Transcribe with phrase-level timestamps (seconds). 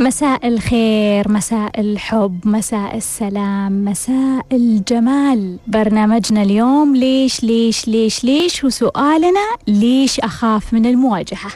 [0.00, 5.58] مساء الخير مساء الحب مساء السلام مساء الجمال.
[5.66, 11.50] برنامجنا اليوم ليش ليش ليش ليش؟ وسؤالنا ليش أخاف من المواجهة؟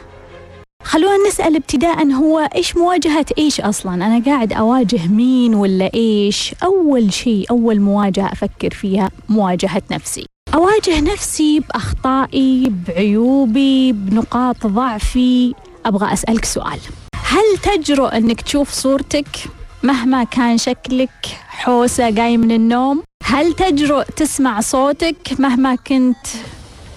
[0.83, 7.13] خلونا نسأل ابتداء هو إيش مواجهة إيش أصلا؟ أنا قاعد أواجه مين ولا إيش؟ أول
[7.13, 10.25] شيء أول مواجهة أفكر فيها مواجهة نفسي.
[10.53, 15.53] أواجه نفسي بأخطائي بعيوبي بنقاط ضعفي.
[15.85, 16.79] أبغى أسألك سؤال.
[17.15, 19.27] هل تجرؤ أنك تشوف صورتك
[19.83, 26.27] مهما كان شكلك حوسة جاي من النوم؟ هل تجرؤ تسمع صوتك مهما كنت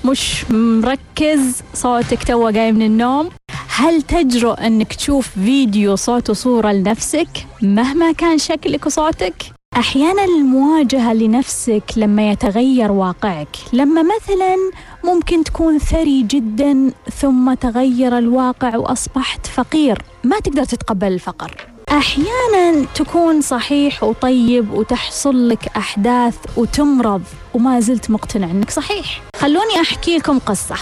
[0.05, 3.30] مش مركز؟ صوتك تو جاي من النوم؟
[3.69, 7.28] هل تجرؤ إنك تشوف فيديو صوت وصورة لنفسك
[7.62, 9.34] مهما كان شكلك وصوتك؟
[9.78, 13.48] أحيانا المواجهة لنفسك لما يتغير واقعك.
[13.73, 14.56] لما مثلا
[15.05, 21.66] ممكن تكون ثري جدا ثم تغير الواقع وأصبحت فقير ما تقدر تتقبل الفقر.
[21.88, 27.22] أحيانا تكون صحيح وطيب وتحصل لك أحداث وتمرض
[27.55, 29.22] وما زلت مقتنع إنك صحيح.
[29.36, 30.77] خلوني أحكي لكم قصة.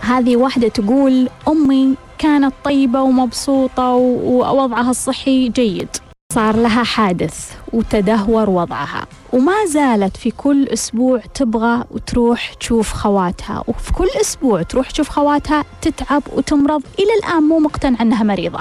[0.00, 5.88] هذه واحدة تقول أمي كانت طيبة ومبسوطة ووضعها الصحي جيد.
[6.34, 9.06] صار لها حادث وتدهور وضعها.
[9.32, 13.64] وما زالت في كل أسبوع تبغى وتروح تشوف خواتها.
[13.66, 16.82] وفي كل أسبوع تروح تشوف خواتها تتعب وتمرض.
[16.98, 18.60] إلى الآن مو مقتنعة أنها مريضة.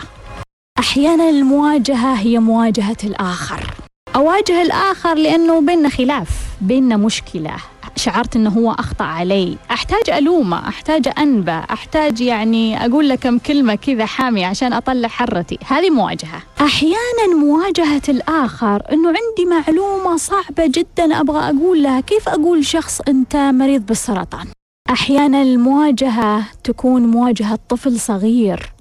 [0.79, 3.73] أحيانا المواجهة هي مواجهة الآخر.
[4.15, 6.29] أواجه الآخر لأنه بيننا خلاف
[6.61, 7.55] بيننا مشكلة.
[7.99, 9.57] شعرت إنه هو أخطأ علي.
[9.71, 15.57] أحتاج ألومه أحتاج أنبه أحتاج يعني أقول له كم كلمة كذا حامية عشان أطلع حرتي.
[15.67, 16.41] هذه مواجهة.
[16.61, 23.35] أحيانا مواجهة الآخر إنه عندي معلومة صعبة جدا أبغى أقول لها كيف أقول شخص أنت
[23.35, 24.47] مريض بالسرطان؟
[24.89, 28.73] أحيانا المواجهة تكون مواجهة طفل صغير.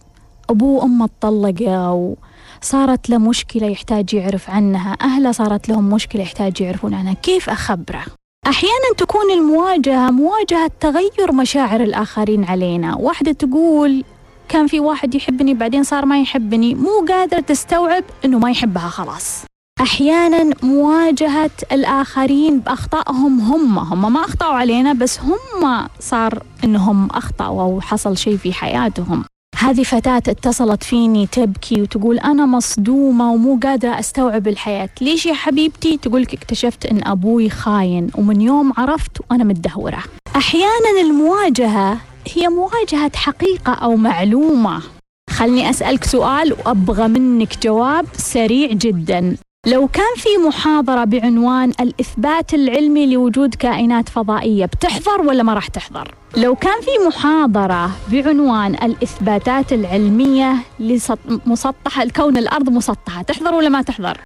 [0.50, 2.14] أبوه وأمه طلقوا
[2.62, 7.12] صارت له مشكلة يحتاج يعرف عنها أهله صارت لهم مشكلة يحتاج يعرفون عنها.
[7.12, 8.04] كيف أخبره؟
[8.48, 12.96] أحيانا تكون المواجهة مواجهة تغير مشاعر الآخرين علينا.
[12.96, 14.04] واحدة تقول
[14.48, 16.74] كان في واحد يحبني بعدين صار ما يحبني.
[16.74, 19.44] مو قادرة تستوعب أنه ما يحبها خلاص.
[19.80, 27.80] أحيانا مواجهة الآخرين بأخطائهم هم هم ما أخطأوا علينا بس هم صار أنهم أخطأوا أو
[27.80, 29.24] حصل شيء في حياتهم.
[29.58, 34.88] هذه فتاة اتصلت فيني تبكي وتقول أنا مصدومة ومو قادرة أستوعب الحياة.
[35.00, 40.02] ليش يا حبيبتي؟ تقولك اكتشفت أن أبوي خاين ومن يوم عرفت وأنا متدهورة
[40.36, 41.98] أحيانا المواجهة
[42.34, 44.82] هي مواجهة حقيقة أو معلومة.
[45.30, 49.36] خلني أسألك سؤال وأبغى منك جواب سريع جدا.
[49.66, 56.14] لو كان في محاضرة بعنوان الإثبات العلمي لوجود كائنات فضائية بتحضر ولا ما راح تحضر؟
[56.36, 64.18] لو كان في محاضرة بعنوان الإثباتات العلمية لمسطح الكون الأرض مسطحة تحضر ولا ما تحضر؟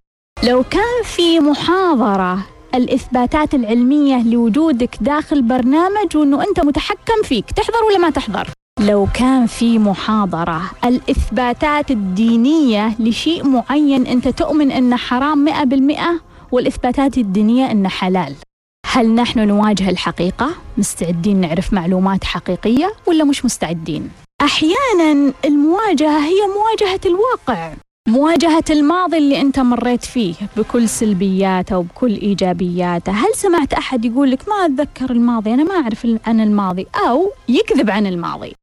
[0.45, 2.39] لو كان في محاضرة
[2.75, 8.49] الإثباتات العلمية لوجودك داخل برنامج وأنه أنت متحكم فيك تحضر ولا ما تحضر؟
[8.81, 16.21] لو كان في محاضرة الإثباتات الدينية لشيء معين أنت تؤمن أنه حرام مئة بالمئة
[16.53, 18.35] والإثباتات الدينية أنه حلال.
[18.87, 24.11] هل نحن نواجه الحقيقة؟ مستعدين نعرف معلومات حقيقية ولا مش مستعدين؟
[24.43, 27.73] أحيانا المواجهة هي مواجهة الواقع
[28.09, 33.13] مواجهة الماضي اللي أنت مريت فيه بكل سلبياته وبكل إيجابياته.
[33.13, 36.87] هل سمعت أحد يقول لك ما أتذكر الماضي؟ أنا ما أعرف عن الماضي.
[37.09, 38.55] أو يكذب عن الماضي.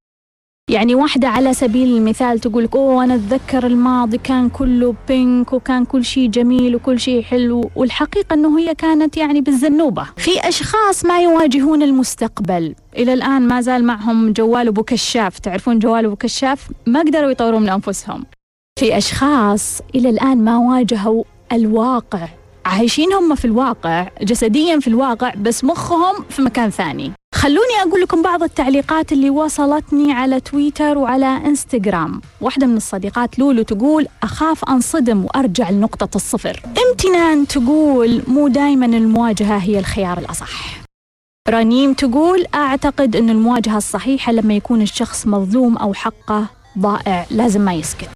[0.69, 5.85] يعني واحدة على سبيل المثال تقول لك أوه أنا أتذكر الماضي كان كله بينك وكان
[5.85, 7.69] كل شيء جميل وكل شيء حلو.
[7.75, 10.07] والحقيقة أنه هي كانت يعني بالزنوبة.
[10.17, 12.75] في أشخاص ما يواجهون المستقبل.
[12.97, 15.39] إلى الآن ما زال معهم جوال أبو كشاف.
[15.39, 18.25] تعرفون جوال أبو كشاف؟ ما قدروا يطوروا من أنفسهم.
[18.79, 22.27] في أشخاص إلى الآن ما واجهوا الواقع.
[22.65, 27.11] عايشين هم في الواقع جسديا في الواقع بس مخهم في مكان ثاني.
[27.35, 32.21] خلوني أقول لكم بعض التعليقات اللي وصلتني على تويتر وعلى إنستغرام.
[32.41, 36.61] واحدة من الصديقات لولو تقول أخاف أنصدم وأرجع لنقطة الصفر.
[36.89, 40.79] امتنان تقول مو دايما المواجهة هي الخيار الأصح.
[41.49, 46.45] رنيم تقول أعتقد أن المواجهة الصحيحة لما يكون الشخص مظلوم أو حقه
[46.79, 48.09] ضائع لازم ما يسكت.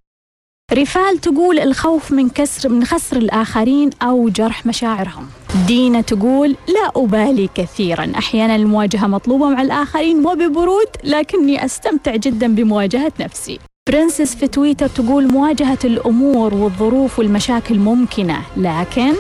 [0.74, 5.28] رفال تقول الخوف من كسر من خسر الآخرين أو جرح مشاعرهم.
[5.68, 8.12] دينا تقول لا أبالي كثيرا.
[8.18, 13.60] أحيانا المواجهة مطلوبة مع الآخرين وببرود لكني أستمتع جدا بمواجهة نفسي.
[13.90, 19.14] برنسس في تويتر تقول مواجهة الأمور والظروف والمشاكل ممكنة لكن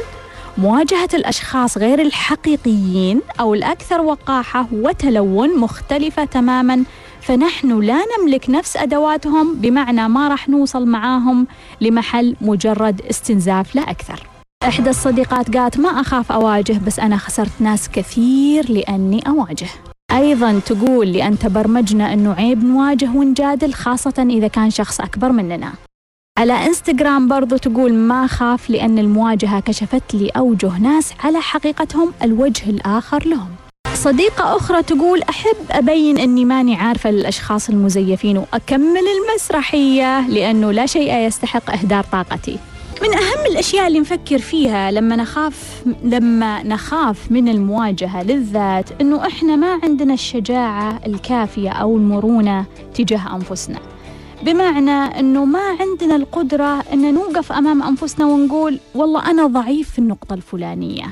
[0.57, 6.83] مواجهة الأشخاص غير الحقيقيين أو الأكثر وقاحة وتلون مختلفة تماما
[7.25, 11.47] فنحن لا نملك نفس أدواتهم بمعنى ما راح نوصل معاهم
[11.81, 14.27] لمحل مجرد استنزاف لا أكثر.
[14.63, 19.67] إحدى الصديقات قالت ما أخاف أواجه بس أنا خسرت ناس كثير لأني أواجه.
[20.11, 25.73] أيضا تقول لأن تبرمجنا أنه عيب نواجه ونجادل خاصة إذا كان شخص أكبر مننا.
[26.39, 32.69] على إنستغرام برضو تقول ما خاف لأن المواجهة كشفت لي أوجه ناس على حقيقتهم الوجه
[32.69, 33.49] الآخر لهم.
[33.93, 41.17] صديقة أخرى تقول أحب أبين أني ماني عارفة الأشخاص المزيفين وأكمل المسرحية لأنه لا شيء
[41.17, 42.57] يستحق إهدار طاقتي
[43.01, 49.55] من أهم الأشياء اللي نفكر فيها لما نخاف لما نخاف من المواجهة للذات إنه إحنا
[49.55, 53.79] ما عندنا الشجاعة الكافية أو المرونة تجاه أنفسنا.
[54.43, 60.33] بمعنى إنه ما عندنا القدرة إن نوقف أمام أنفسنا ونقول والله أنا ضعيف في النقطة
[60.33, 61.05] الفلانية.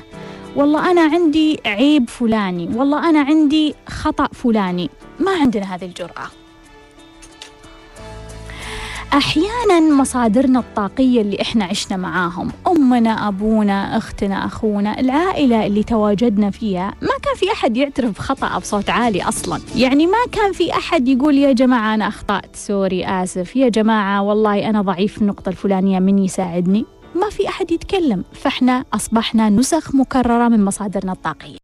[0.56, 4.90] والله أنا عندي عيب فلاني، والله أنا عندي خطأ فلاني،
[5.20, 6.26] ما عندنا هذه الجرأة.
[9.12, 16.94] أحيانا مصادرنا الطاقية اللي إحنا عشنا معاهم أمنا أبونا أختنا أخونا العائلة اللي تواجدنا فيها
[17.02, 19.60] ما كان في أحد يعترف بخطأ بصوت عالي أصلا.
[19.76, 24.70] يعني ما كان في أحد يقول يا جماعة أنا أخطأت سوري آسف يا جماعة والله
[24.70, 26.84] أنا ضعيف في النقطة الفلانية من يساعدني؟
[27.14, 31.56] ما في أحد يتكلم فإحنا أصبحنا نسخ مكررة من مصادرنا الطاقية.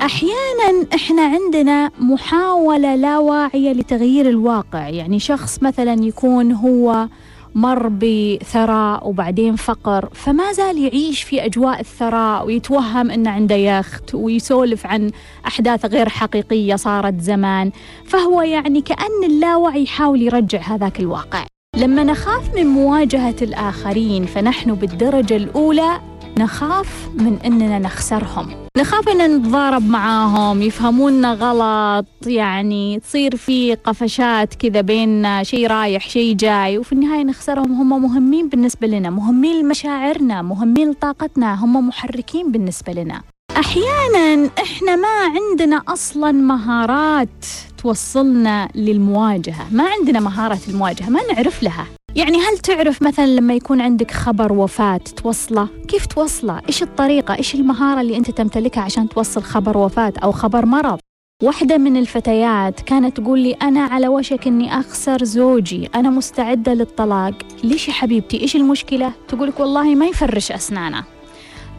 [0.00, 7.08] أحيانا إحنا عندنا محاولة لا واعية لتغيير الواقع يعني شخص مثلا يكون هو
[7.54, 14.86] مر بثراء وبعدين فقر فما زال يعيش في أجواء الثراء ويتوهم إنه عنده يخت ويسولف
[14.86, 15.10] عن
[15.46, 17.70] أحداث غير حقيقية صارت زمان
[18.04, 21.46] فهو يعني كأن اللاوعي يحاول يرجع هذاك الواقع.
[21.76, 26.00] لما نخاف من مواجهة الآخرين فنحن بالدرجة الأولى
[26.38, 28.50] نخاف من أننا نخسرهم.
[28.78, 36.36] نخاف أن نتضارب معاهم يفهمونا غلط يعني تصير في قفشات كذا بيننا شيء رايح شيء
[36.36, 37.72] جاي وفي النهاية نخسرهم.
[37.72, 43.22] هم مهمين بالنسبة لنا مهمين لمشاعرنا مهمين لطاقتنا هم محركين بالنسبة لنا.
[43.56, 47.44] أحيانا إحنا ما عندنا أصلا مهارات
[47.84, 51.86] توصلنا للمواجهة ما عندنا مهارة المواجهة ما نعرف لها
[52.16, 57.54] يعني هل تعرف مثلا لما يكون عندك خبر وفاة توصله؟ كيف توصله؟ إيش الطريقة؟ إيش
[57.54, 60.98] المهارة اللي أنت تمتلكها عشان توصل خبر وفاة أو خبر مرض؟
[61.42, 67.34] واحدة من الفتيات كانت تقول لي أنا على وشك إني أخسر زوجي أنا مستعدة للطلاق
[67.64, 71.04] ليش يا حبيبتي إيش المشكلة؟ تقول لك والله ما يفرش أسنانه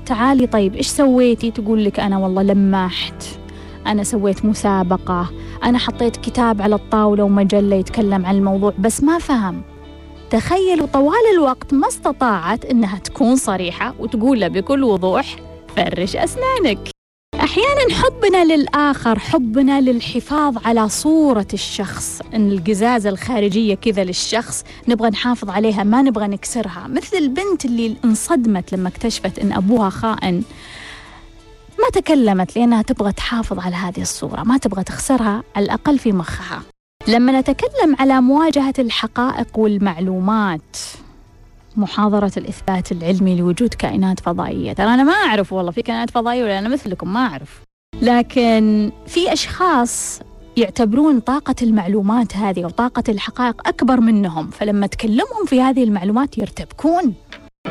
[0.06, 3.24] تعالي طيب إيش سويتي؟ تقول لك أنا والله لمحت
[3.88, 5.32] أنا سويت مسابقة.
[5.64, 9.62] أنا حطيت كتاب على الطاولة ومجلة يتكلم عن الموضوع بس ما فهم.
[10.30, 15.36] تخيلوا طوال الوقت ما استطاعت إنها تكون صريحة وتقول له بكل وضوح
[15.76, 16.90] فرش أسنانك.
[17.36, 22.22] أحيانا حبنا للآخر حبنا للحفاظ على صورة الشخص.
[22.34, 26.88] إن القزازة الخارجية كذا للشخص نبغى نحافظ عليها ما نبغى نكسرها.
[26.88, 30.44] مثل البنت اللي انصدمت لما اكتشفت إن أبوها خائن.
[31.80, 36.62] ما تكلمت لأنها تبغى تحافظ على هذه الصورة ما تبغى تخسرها على الأقل في مخها.
[37.08, 40.78] لما نتكلم على مواجهة الحقائق والمعلومات
[41.76, 44.74] محاضرة الإثبات العلمي لوجود كائنات فضائية.
[44.74, 47.62] ترى أنا ما أعرف والله في كائنات فضائية ولا أنا مثلكم ما أعرف.
[48.02, 50.20] لكن في أشخاص
[50.58, 57.14] يعتبرون طاقة المعلومات هذه وطاقة الحقائق أكبر منهم فلما تكلمهم في هذه المعلومات يرتبكون.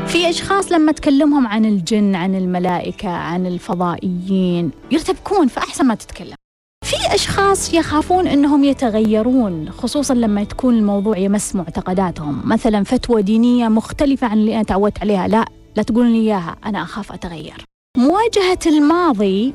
[0.06, 6.34] في أشخاص لما تكلمهم عن الجن عن الملائكة عن الفضائيين يرتبكون فأحسن ما تتكلم.
[6.84, 12.42] في أشخاص يخافون أنهم يتغيرون خصوصا لما تكون الموضوع يمس معتقداتهم.
[12.44, 15.28] مثلا فتوى دينية مختلفة عن اللي أنا تعودت عليها.
[15.28, 15.44] لا
[15.76, 17.64] لا تقولون لي إياها أنا أخاف أتغير.
[17.96, 19.54] مواجهة الماضي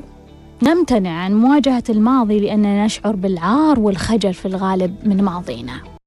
[0.62, 5.99] نمتنع عن مواجهة الماضي لأننا نشعر بالعار والخجل في الغالب من ماضينا.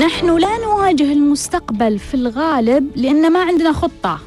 [0.00, 4.18] نحن لا نواجه المستقبل في الغالب لأن ما عندنا خطة.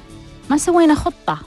[0.50, 1.40] ما سوينا خطة.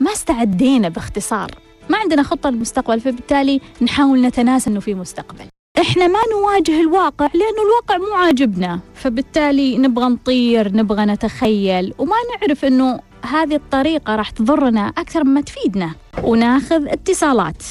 [0.00, 1.50] ما استعدينا باختصار.
[1.90, 5.44] ما عندنا خطة للمستقبل فبالتالي نحاول نتناسى أنه في مستقبل.
[5.80, 8.80] إحنا ما نواجه الواقع لأنه الواقع مو عاجبنا.
[8.94, 15.90] فبالتالي نبغى نطير نبغى نتخيل وما نعرف إنه هذه الطريقة راح تضرنا أكثر مما تفيدنا.
[16.22, 17.62] وناخذ اتصالات.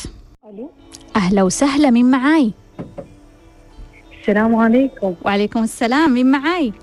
[0.46, 0.72] ألو؟
[1.16, 2.52] أهلا وسهلا مين معاي؟
[4.26, 5.16] السلام عليكم.
[5.26, 6.14] وعليكم السلام.
[6.14, 6.74] مين معاي؟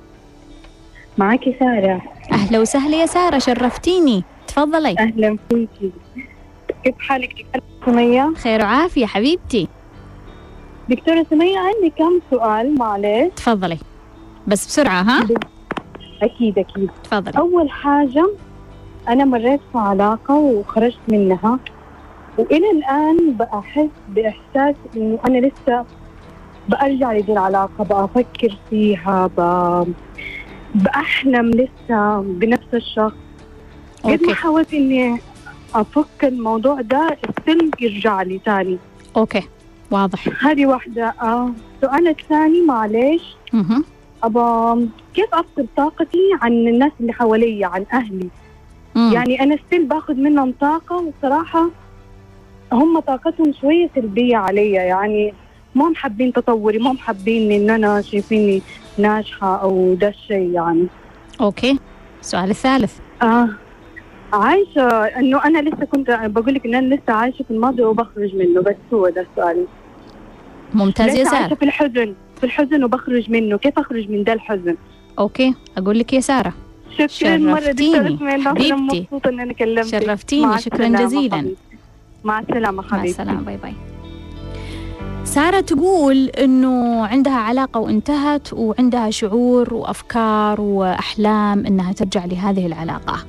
[1.18, 2.02] معك سارة.
[2.32, 4.25] أهلا وسهلا يا سارة شرفتيني.
[4.46, 4.96] تفضلي.
[4.99, 5.92] أهلا فيكي.
[6.84, 9.68] كيف حالك؟ دكتورة سمية؟ خير وعافية حبيبتي.
[10.88, 13.32] دكتورة سمية عندي كم سؤال معلش.
[13.37, 13.78] تفضلي.
[14.46, 15.26] بس بسرعة ها؟
[16.22, 16.90] أكيد أكيد.
[17.04, 17.38] تفضلي.
[17.38, 18.30] أول حاجة
[19.08, 21.58] أنا مريت في علاقة وخرجت منها
[22.38, 25.84] وإلى الآن بأحس بإحساس إنه أنا لسه
[26.72, 29.40] برجع لدي العلاقة بأفكر فيها ب...
[30.74, 33.16] بأحلم لسه بنفس الشخص.
[34.04, 35.20] قد ما حاولت إني
[35.74, 38.78] أفك الموضوع ده still يرجع لي تاني.
[39.16, 39.42] okay.
[39.90, 40.44] واضح.
[40.46, 41.14] هذه واحدة.
[41.22, 43.84] آه السؤال الثاني معلش مهم.
[44.22, 48.28] أبا كيف أفصل طاقتي عن الناس اللي حواليا عن أهلي؟
[48.94, 49.12] مم.
[49.12, 51.68] يعني أنا still باخذ منهم طاقة وصراحة
[52.72, 54.82] هم طاقتهم شوية سلبية عليا.
[54.82, 55.34] يعني
[55.74, 58.62] ما هم حابين تطوري ما هم حابين إن أنا شايفيني
[58.98, 60.86] ناجحة أو ده الشيء يعني.
[61.40, 61.78] okay.
[62.20, 62.98] السؤال الثالث.
[63.22, 63.48] آه.
[64.32, 68.60] عايشة إنه أنا لسه كنت بقول لك إن أنا لسه عايشة في الماضي وبخرج منه
[68.62, 69.66] بس هو ده السؤال.
[70.74, 74.32] ممتاز يا لسه عايشة سارة في الحزن؟ في الحزن وبخرج منه كيف أخرج من ده
[74.32, 74.76] الحزن؟
[75.18, 75.54] okay.
[75.78, 76.52] أقول لك يا سارة.
[76.98, 78.08] شكرا مرة شرفتيني.
[78.12, 78.72] دكتورة حبيبتي.
[78.72, 80.46] مبسوطة إن أنا كلمتك شرفتيني.
[80.46, 81.54] مع شكرا جزيلا.
[82.24, 83.10] مع السلامة مع حبيبتي.
[83.10, 83.72] السلامة bye bye.
[85.24, 93.26] سارة تقول إنه عندها علاقة وانتهت وعندها شعور وأفكار وأحلام إنها ترجع لهذه العلاقة.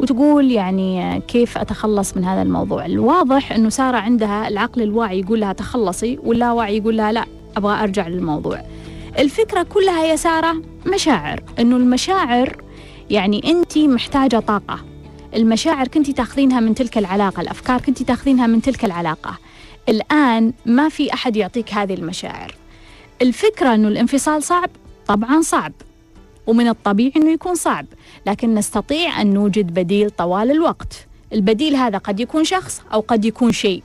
[0.00, 5.52] وتقول يعني كيف أتخلص من هذا الموضوع؟ الواضح إنه سارة عندها العقل الواعي يقول لها
[5.52, 7.24] تخلصي واللاواعي يقول لها لا
[7.56, 8.62] أبغى أرجع للموضوع.
[9.18, 12.56] الفكرة كلها يا سارة مشاعر إنه المشاعر
[13.10, 14.78] يعني انت محتاجة طاقة.
[15.36, 19.38] المشاعر كنتي تاخذينها من تلك العلاقة الأفكار كنتي تاخذينها من تلك العلاقة.
[19.88, 22.54] الآن ما في أحد يعطيك هذه المشاعر.
[23.22, 24.70] الفكرة أنه الانفصال صعب؟
[25.06, 25.72] طبعا صعب.
[26.46, 27.86] ومن الطبيعي أنه يكون صعب.
[28.26, 31.06] لكن نستطيع أن نوجد بديل طوال الوقت.
[31.32, 33.82] البديل هذا قد يكون شخص أو قد يكون شيء.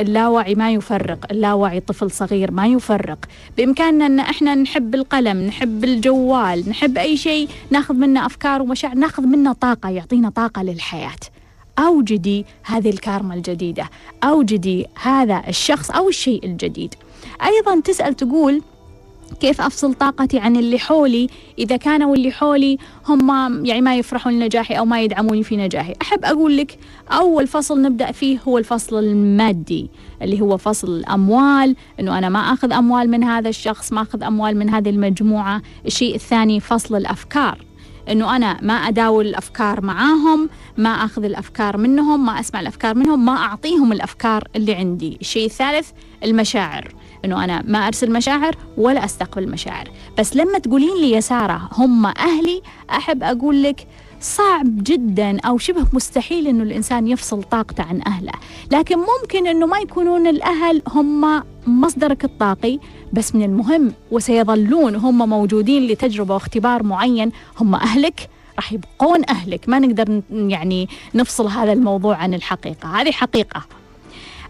[0.00, 1.26] اللاوعي ما يفرق.
[1.30, 3.18] اللاوعي طفل صغير ما يفرق.
[3.56, 9.22] بإمكاننا أن إحنا نحب القلم نحب الجوال نحب أي شيء ناخذ منه أفكار ومشاعر ناخذ
[9.22, 11.20] منه طاقة يعطينا طاقة للحياة.
[11.78, 13.90] أوجدي هذه الكارما الجديدة
[14.24, 16.94] أوجدي هذا الشخص أو الشيء الجديد.
[17.44, 18.62] أيضا تسأل تقول
[19.40, 24.74] كيف أفصل طاقتي عن اللي حولي؟ إذا كانوا اللي حولي هم يعني ما يفرحون لنجاحي
[24.74, 25.94] أو ما يدعموني في نجاحي.
[26.02, 26.78] أحب أقول لك
[27.10, 29.90] أول فصل نبدأ فيه هو الفصل المادي
[30.22, 34.56] اللي هو فصل الأموال أنه أنا ما أخذ أموال من هذا الشخص ما أخذ أموال
[34.56, 35.62] من هذه المجموعة.
[35.86, 37.71] الشيء الثاني فصل الأفكار.
[38.10, 43.36] إنه أنا ما أداول الأفكار معاهم ما أخذ الأفكار منهم ما أسمع الأفكار منهم ما
[43.36, 45.18] أعطيهم الأفكار اللي عندي.
[45.20, 45.90] الشيء الثالث
[46.24, 46.94] المشاعر.
[47.24, 49.88] إنه أنا ما أرسل مشاعر ولا أستقبل مشاعر.
[50.18, 53.86] بس لما تقولين لي يا سارة هم أهلي أحب أقول لك
[54.20, 58.32] صعب جدا أو شبه مستحيل إنه الإنسان يفصل طاقته عن أهله.
[58.72, 62.78] لكن ممكن إنه ما يكونون الأهل هم مصدرك الطاقي.
[63.12, 69.68] بس من المهم وسيظلون هم موجودين لتجربة واختبار معين هم أهلك راح يبقون أهلك.
[69.68, 73.00] ما نقدر يعني نفصل هذا الموضوع عن الحقيقة.
[73.00, 73.62] هذه حقيقة.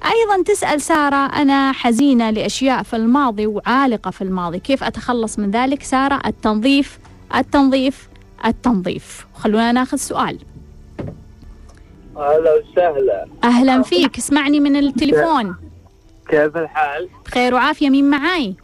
[0.04, 4.58] أيضا تسأل سارة أنا حزينة لأشياء في الماضي وعالقة في الماضي.
[4.58, 6.98] كيف أتخلص من ذلك؟ سارة التنظيف
[7.34, 8.08] التنظيف
[8.44, 9.26] التنظيف.
[9.34, 10.38] خلونا ناخذ سؤال.
[12.16, 13.26] أهلا وسهلا.
[13.44, 14.18] أهلا فيك.
[14.18, 15.54] اسمعني من التليفون.
[16.32, 18.54] كيف الحال؟ بخير وعافية مين معاي؟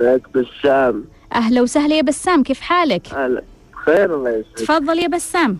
[0.00, 1.04] معك بسام.
[1.34, 3.42] أهلا وسهلا يا بسام كيف حالك؟ هلا.
[3.72, 4.58] بخير الله يسعدك.
[4.58, 5.58] تفضل يا بسام.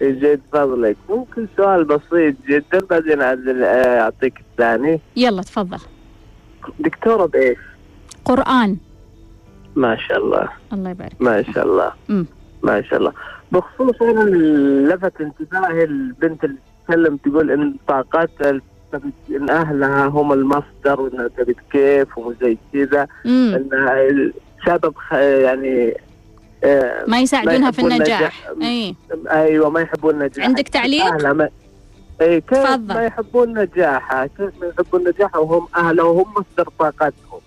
[0.00, 0.96] يزيد فضلك.
[1.08, 5.00] ممكن سؤال بسيط جدا بعدين آه، أعطيك الثاني.
[5.16, 5.78] يلا تفضل.
[6.78, 7.58] دكتورة بإيش؟
[8.24, 8.76] قرآن.
[9.76, 10.48] ما شاء الله.
[10.72, 11.12] الله يبارك.
[11.20, 11.92] ما شاء الله.
[12.62, 13.12] ما شاء الله.
[13.52, 14.30] بخصوص أنا
[14.94, 18.30] لفت انتباهي البنت اللي تتكلم تقول إن طاقات
[19.30, 23.06] إن أهلها هم المصدر وإنها تبي كيف وزي كذا.
[23.26, 25.94] انها السبب خ- يعني
[26.64, 28.48] آه، ما يساعدونها في النجاح.
[28.50, 28.68] النجاح.
[28.70, 28.94] اي
[29.30, 31.48] أيوه ما يحبون النجاح عندك تعليق؟ ما...
[32.20, 32.94] اي كيف؟ تفضل.
[32.94, 34.26] ما يحبون نجاحها.
[34.26, 37.40] كيف ما يحبون نجاحها وهم أهلها وهم مصدر طاقتهم.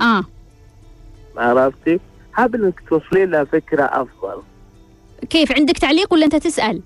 [0.00, 0.24] آه.
[1.36, 2.00] عرفتي؟
[2.32, 4.42] حابب انك توصلي لها فكرة أفضل.
[5.30, 6.82] كيف؟ عندك تعليق ولا أنت تسأل؟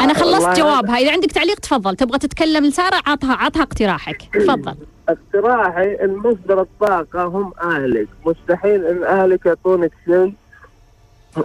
[0.00, 1.96] أنا خلصت جوابها إذا عندك تعليق تفضل.
[1.96, 4.22] تبغى تتكلم لسارة عطها عطها اقتراحك.
[4.44, 4.74] تفضل.
[5.08, 8.08] اقتراحي إن مصدر الطاقة هم أهلك.
[8.26, 10.32] مستحيل إن أهلك يعطونك شيء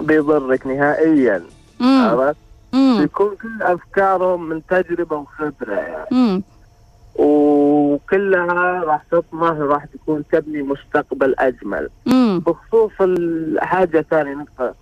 [0.01, 1.43] بيضرك نهائيا.
[1.81, 2.35] عرفت؟
[2.73, 5.73] يكون كل أفكارهم من تجربة وخبرة.
[5.75, 6.43] يعني امم
[7.15, 11.89] وكلها راح تطمح راح تكون تبني مستقبل أجمل.
[12.07, 14.75] امم بخصوص الحاجة ثانية نقطة.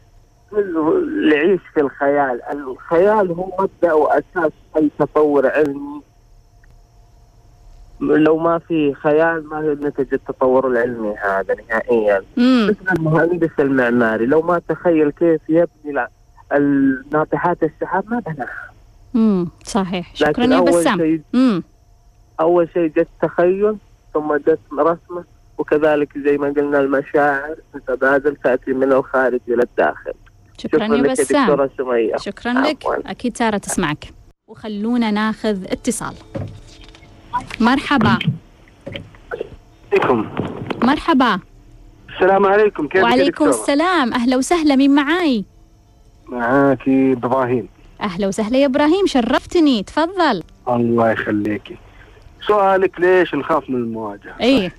[0.52, 1.02] كله
[1.34, 2.42] يعيش في الخيال.
[2.52, 6.02] الخيال هو مبدأ وأساس أي تطور علمي.
[8.02, 12.24] لو ما في خيال ما نتج التطور العلمي هذا نهائيا.
[12.38, 16.10] مثل المهندس المعماري لو ما تخيل كيف يبني لا-
[16.54, 18.72] الناطحات السحاب ما بناها.
[19.16, 20.16] امم صحيح.
[20.16, 21.22] شكرا لكن يا بسام.
[22.40, 23.78] أول شيء جت تخيل
[24.14, 25.24] ثم دسم رسمة
[25.58, 30.14] وكذلك زي ما قلنا المشاعر تتبادل تأتي من الخارج إلى الداخل.
[30.62, 32.16] شكرا يا لك بسام دكتورة سمية.
[32.18, 32.86] شكرا لك.
[32.86, 33.12] عفواً.
[33.12, 34.14] أكيد سارة تسمعك.
[34.48, 36.14] وخلونا ناخذ اتصال.
[37.60, 38.20] مرحبا.
[39.94, 40.30] عليكم.
[40.84, 41.40] مرحبا.
[42.16, 42.88] السلام عليكم.
[42.88, 44.14] كيف وعليكم السلام.
[44.14, 44.76] أهلا وسهلا.
[44.76, 45.46] مين معاي؟
[46.28, 47.68] معاكي إبراهيم.
[48.02, 49.08] أهلا وسهلا يا إبراهيم.
[49.08, 49.84] شرفتني.
[49.84, 50.44] تفضل.
[50.68, 51.78] الله يخليكي.
[52.48, 54.72] سؤالك ليش نخاف من المواجهة؟ إيه.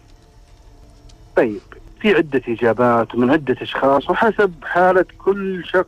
[1.36, 1.60] طيب.
[2.02, 5.86] في عدة إجابات ومن عدة أشخاص وحسب حالة كل شخص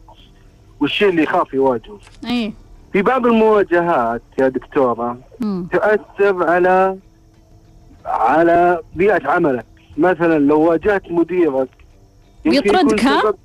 [0.80, 2.52] والشيء اللي يخاف يواجهه إيه
[2.92, 5.66] في بعض المواجهات يا دكتورة مم.
[5.72, 6.96] تؤثر على
[8.06, 9.64] على بيئة عملك
[9.98, 11.68] مثلا لو واجهت مديرك
[12.46, 13.36] ها؟ سبب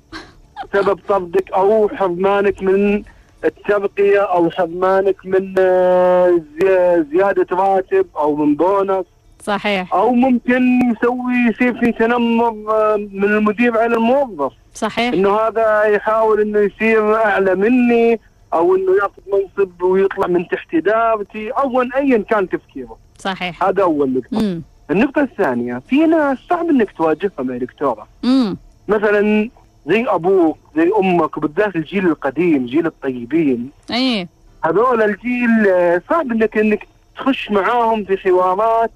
[0.72, 3.02] سبب طردك أو حرمانك من
[3.44, 9.04] الترقيه أو حرمانك من آه، زي- زيادة راتب أو من بونص
[9.42, 9.94] صحيح.
[9.94, 14.52] أو ممكن يسوي يصير في تنمر آه، من المدير على الموظف.
[14.74, 15.14] صحيح.
[15.14, 18.20] إنه هذا يحاول إنه يصير أعلى مني
[18.52, 22.96] أو إنه يأخذ منصب ويطلع من تحت إدارتي أو ايا كان تفكيره.
[23.18, 23.64] صحيح.
[23.64, 24.62] هذا اول نقطه مم.
[24.90, 28.06] النقطة الثانية في ناس صعب إنك تواجههم يا دكتورة.
[28.22, 28.56] مم.
[28.88, 29.50] مثلا
[29.86, 33.70] زي أبوك زي أمك وبالذات الجيل القديم جيل الطيبين.
[33.90, 34.28] إيه.
[34.64, 38.90] هذول الجيل آه، صعب انك إنك تخش معاهم في حوارات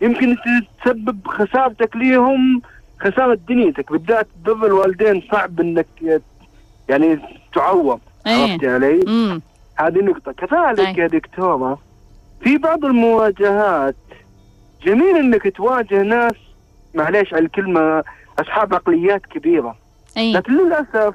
[0.00, 0.36] يمكن
[0.84, 2.62] تسبب خسارتك ليهم
[3.00, 5.86] خسارة دنيتك بالذات بر الوالدين صعب إنك
[6.88, 7.18] يعني
[7.54, 9.40] تعوض إيه عرفت علي؟ مم.
[9.76, 10.98] هذه نقطة كذلك طيب.
[10.98, 11.78] يا دكتورة
[12.40, 13.96] في بعض المواجهات
[14.82, 16.34] جميل إنك تواجه ناس
[16.94, 18.04] معليش على الكلمة
[18.38, 19.76] أصحاب عقليات كبيرة
[20.16, 21.14] إيه لكن للأسف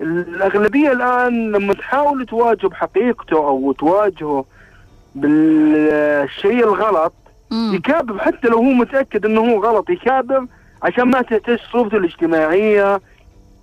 [0.00, 4.44] الأغلبية الآن لما تحاول تواجه بحقيقته أو تواجهه
[5.14, 7.12] بالشيء الغلط.
[7.52, 10.46] يكابر حتى لو هو متأكد إنه هو غلط يكابر
[10.82, 13.00] عشان ما تهتز صورته الاجتماعية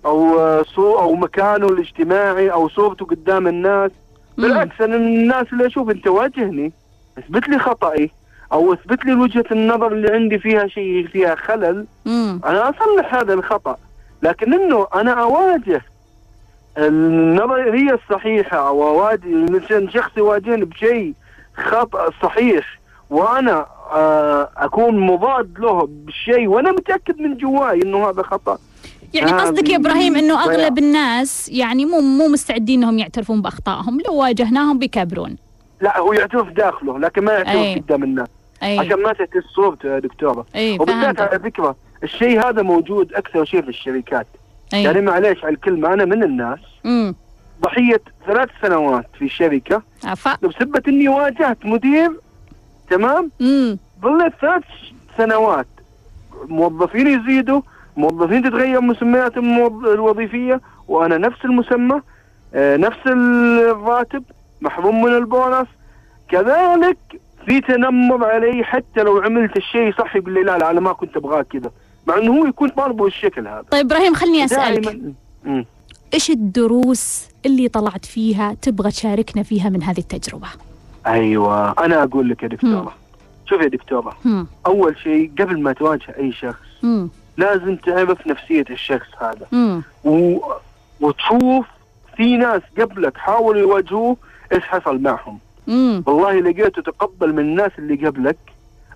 [0.06, 3.90] أو صو أو مكانه الاجتماعي أو صورته قدام الناس.
[4.38, 6.72] بالعكس أنا من الناس اللي أشوف أنت واجهني
[7.18, 8.10] أثبت لي خطأي
[8.52, 12.40] أو أثبت لي وجهة النظر اللي عندي فيها شيء فيها خلل مم.
[12.44, 13.76] أنا أصلح هذا الخطأ
[14.22, 15.82] لكن إنه أنا أواجه
[16.78, 21.14] النظريه الصحيحة أو أواجه شخص يواجهني بشيء
[21.56, 23.66] خطأ صحيح وأنا
[24.56, 28.58] أكون مضاد له بالشيء وأنا متأكد من جواي إنه هذا خطأ.
[29.14, 30.44] يعني هذه قصدك يا إبراهيم إنه.
[30.44, 35.36] أغلب الناس يعني مو مو مستعدين إنهم يعترفون بأخطائهم لو واجهناهم بيكبرون
[35.80, 37.74] لا هو يعترف داخله لكن ما يعترف أي.
[37.74, 38.28] قدام الناس.
[38.62, 38.78] أي.
[38.78, 40.46] عشان ما تهتز صورته يا دكتورة.
[40.54, 44.26] أي وبالذات على فكرة الشيء هذا موجود أكثر شيء في الشركات.
[44.72, 46.58] يعني اي معليش على الكلمة أنا من الناس
[47.62, 52.20] ضحيه ثلاث سنوات في شركه عفا بسبة إني واجهت مدير
[52.90, 54.62] تمام؟ امم ظلت ثلاث
[55.18, 55.66] سنوات.
[56.48, 57.60] موظفين يزيدوا
[57.96, 62.00] موظفين تتغير مسمياتهم الموظ- الوظيفية وأنا نفس المسمى
[62.54, 64.22] آه، نفس الراتب
[64.60, 65.66] محروم من البونص.
[66.28, 66.98] كذلك
[67.46, 71.16] في تنمر علي حتى لو عملت الشيء صح يقول لي لا لا أنا ما كنت
[71.16, 71.70] ابغاه كذا.
[72.06, 73.64] مع إنه هو يكون طالبه بالشكل هذا.
[73.70, 74.98] طيب إبراهيم خلني أسألك.
[76.14, 80.48] إيش الدروس اللي طلعت فيها تبغى تشاركنا فيها من هذه التجربة؟
[81.06, 81.70] أيوه.
[81.84, 82.94] أنا أقول لك يا دكتورة
[83.46, 84.16] شوف يا دكتورة
[84.66, 86.84] أول شيء قبل ما تواجه أي شخص
[87.36, 89.46] لازم تعرف نفسية الشخص هذا.
[90.04, 90.38] و...
[91.00, 91.66] وتشوف
[92.16, 94.16] في ناس قبلك حاولوا يواجهوه
[94.52, 95.38] إيش حصل معهم.
[95.68, 98.36] امم والله لقيته تقبل من الناس اللي قبلك.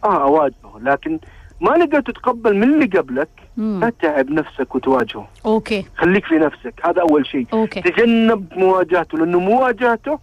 [0.05, 1.19] آه أواجهه لكن
[1.61, 3.29] ما لقيته تقبل من اللي قبلك.
[3.57, 5.29] لا تتعب نفسك وتواجهه.
[5.47, 5.87] okay.
[5.97, 7.47] خليك في نفسك هذا أول شيء.
[7.53, 7.81] okay.
[7.81, 10.19] تجنب مواجهته لأنه مواجهته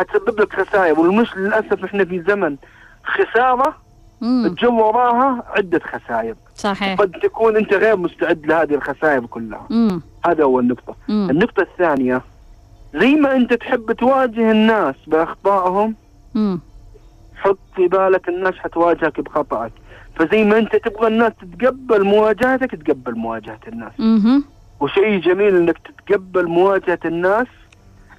[0.00, 2.56] حتسبب لك خسائر والمش للأسف إحنا في زمن
[3.04, 3.74] خسارة
[4.20, 6.34] تجو وراها عدة خسائر.
[6.54, 6.98] صحيح.
[7.00, 9.66] قد تكون أنت غير مستعد لهذه الخسائر كلها.
[9.70, 12.22] امم هذا اول نقطة امم النقطة الثانية
[12.94, 15.94] زي ما أنت تحب تواجه الناس بأخطائهم
[17.36, 19.72] حط في بالك الناس حتواجهك بخطأك.
[20.16, 23.92] فزي ما أنت تبغى الناس تتقبل مواجهتك تقبل مواجهة الناس.
[24.00, 24.44] امم
[24.80, 27.46] وشيء جميل إنك تتقبل مواجهة الناس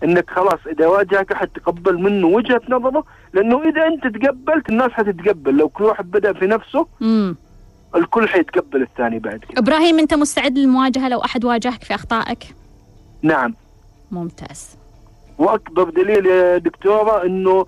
[0.04, 5.58] إنك خلاص إذا واجهك أحد تقبل منه وجهة نظره لأنه إذا أنت تقبلت الناس حتتقبل.
[5.58, 7.36] لو كل واحد بدأ في نفسه امم
[7.96, 9.40] الكل حيتقبل الثاني بعد.
[9.40, 12.56] كده إبراهيم أنت مستعد للمواجهة؟ لو أحد واجهك في أخطائك؟
[13.22, 13.54] نعم.
[14.12, 14.78] ممتاز.
[15.38, 17.66] وأكبر دليل يا دكتورة إنه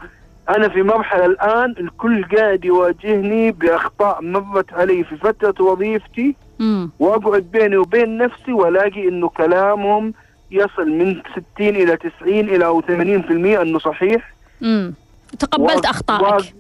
[0.50, 6.36] أنا في مرحلة الآن الكل قاعد يواجهني بأخطاء مرت علي في فترة وظيفتي.
[6.62, 10.14] امم وأقعد بيني وبين نفسي وألاقي إنه كلامهم
[10.52, 14.34] يصل من 60 إلى 90 إلى أو 80% إنه صحيح.
[14.64, 14.94] امم
[15.40, 16.54] تقبلت أخطائك.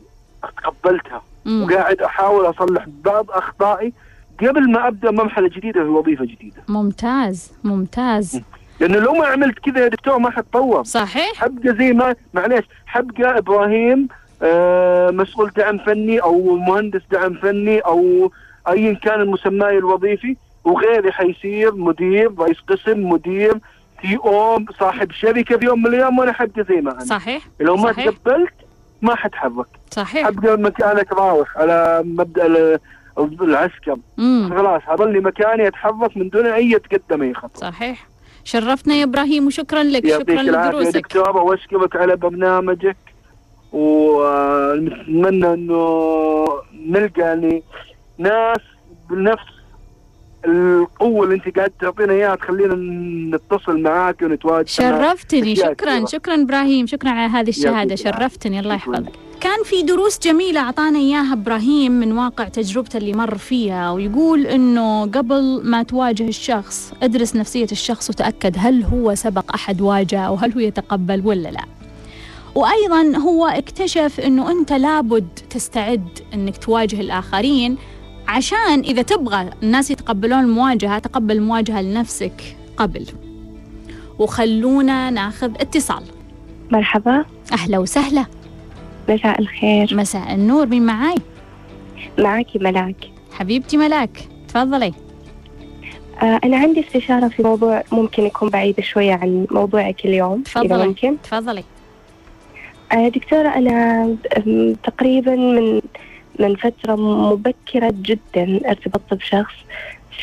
[0.64, 1.22] تقبلتها.
[1.46, 1.64] مم.
[1.64, 3.94] وقاعد أحاول أصلح بعض أخطائي
[4.40, 6.64] قبل ما أبدأ مرحلة جديدة في وظيفة جديدة.
[6.68, 8.42] ممتاز ممتاز.
[8.80, 10.84] لأنه لو ما عملت كذا يا دكتور ما حتطور.
[10.84, 11.32] صحيح.
[11.36, 14.08] حبقى زي ما معليش حبقى إبراهيم
[14.42, 18.32] آه مسؤول دعم فني أو مهندس دعم فني أو
[18.68, 20.38] ايا كان المسمى الوظيفي.
[20.64, 23.54] وغيري حيصير مدير رئيس قسم مدير
[24.02, 25.58] تي أو صاحب شركة.
[25.58, 27.00] في يوم من الأيام وأنا حبقى زي ما أنا.
[27.06, 27.44] صحيح.
[27.60, 27.92] لو ما.
[27.92, 28.54] تقبلت
[29.02, 29.66] ما حتحرك.
[29.92, 30.26] صحيح.
[30.28, 32.80] حبقى مكانك راوح على مبدأ ال-
[33.42, 33.98] العسكر.
[34.50, 37.70] خلاص هظلي مكاني أتحرك من دون أي تقدم أي خطوة.
[37.72, 38.08] صحيح.
[38.44, 40.08] شرفتنا يا إبراهيم وشكرا لك.
[40.08, 40.98] شكرا لدروسك.
[40.98, 42.98] دكتوره وأشكرك على برنامجك.
[43.74, 46.46] ونتمنى إنه
[46.88, 47.64] نلقى يعني
[48.18, 48.58] ناس
[49.10, 49.44] بنفس
[50.46, 52.76] القوة اللي انت قاعد تعطينا إياها تخلينا
[53.38, 54.68] نتصل معاك ونتواجد.
[54.68, 56.06] شرفتني شكرا.
[56.06, 57.96] شكرا إبراهيم شكرا على هذه الشهادة.
[57.96, 58.76] شرفتني الله.
[58.76, 64.48] يحفظك كان في دروس جميلة أعطانا إياها إبراهيم من واقع تجربته اللي مر فيها ويقول
[64.48, 70.36] إنه قبل ما تواجه الشخص ادرس نفسية الشخص وتأكد هل هو سبق أحد واجه أو
[70.36, 71.64] هل هو يتقبل ولا لا
[72.56, 77.78] وأيضا هو اكتشف إنه أنت لابد تستعد إنك تواجه الآخرين
[78.28, 83.06] عشان إذا تبغى الناس يتقبلون المواجهة تقبل المواجهة لنفسك قبل.
[84.20, 86.04] وخلونا ناخذ اتصال.
[86.72, 87.26] مرحبا.
[87.52, 88.26] أهلا وسهلا.
[89.10, 89.96] مساء الخير.
[89.96, 91.16] مساء النور مين معاي؟
[92.20, 92.96] معك ملاك.
[93.32, 94.94] حبيبتي ملاك تفضلي.
[96.22, 100.88] آه أنا عندي استشارة في موضوع ممكن يكون بعيد شوية عن موضوعك اليوم إذا تفضلي
[100.88, 101.18] ممكن.
[101.24, 101.64] تفضلي.
[102.92, 104.16] آه دكتورة أنا
[104.84, 105.82] تقريبا من
[106.40, 109.54] من فترة مبكرة جدا ارتبطت بشخص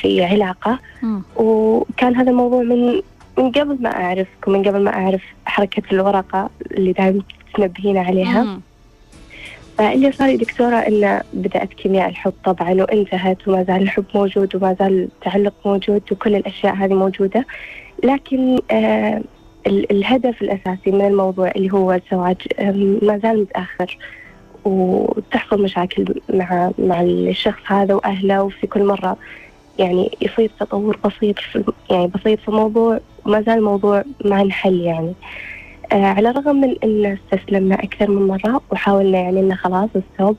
[0.01, 1.23] في علاقة مم.
[1.37, 3.03] وكان هذا الموضوع من
[3.39, 7.23] من قبل ما أعرفك ومن قبل ما أعرف حركة الورقة اللي دائما
[7.55, 8.61] تنبهين عليها مم.
[9.79, 14.77] فاللي صار يا دكتورة إن بدأت كيمياء الحب طبعا وانتهت وما زال الحب موجود وما
[14.79, 17.47] زال التعلق موجود وكل الأشياء هذه موجودة
[18.05, 19.23] لكن آه
[19.67, 23.99] ال- الهدف الأساسي من الموضوع اللي هو الزواج آم، ما زال متأخر
[24.65, 29.17] وتحصل مشاكل مع مع الشخص هذا وأهله وفي كل مرة
[29.79, 35.13] يعني يصير تطور بسيط في يعني بسيط في الموضوع وما زال الموضوع ما انحل يعني
[35.93, 40.37] آه على الرغم من إن استسلمنا أكثر من مرة وحاولنا يعني إنه خلاص ستوب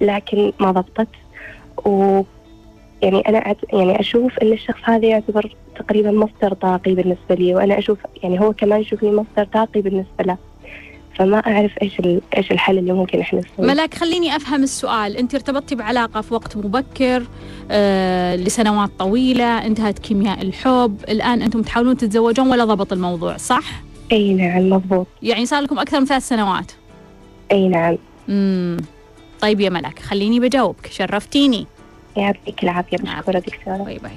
[0.00, 1.08] لكن ما ضبطت
[1.86, 2.22] و
[3.02, 3.54] يعني أنا.
[3.72, 8.52] يعني أشوف إن الشخص هذا يعتبر تقريبا مصدر طاقي بالنسبة لي وأنا أشوف يعني هو
[8.52, 10.36] كمان يشوفني مصدر طاقي بالنسبة له
[11.18, 11.92] فما أعرف إيش.
[12.36, 16.56] إيش الحل اللي ممكن إحنا نسويه ملاك خليني أفهم السؤال أنت ارتبطتي بعلاقة في وقت
[16.56, 17.22] مبكر
[17.70, 23.64] آه لسنوات طويلة انتهت كيمياء الحب الآن أنتم تحاولون تتزوجون ولا ضبط الموضوع صح؟
[24.12, 26.72] أي نعم مضبوط يعني صار لكم أكثر من ثلاث سنوات
[27.52, 27.96] أي نعم
[28.28, 28.76] مم.
[29.40, 31.66] طيب يا ملاك خليني بجاوبك شرفتيني
[32.16, 32.96] يعطيك العافية.
[33.02, 34.12] مشكوره دكتورة باي باي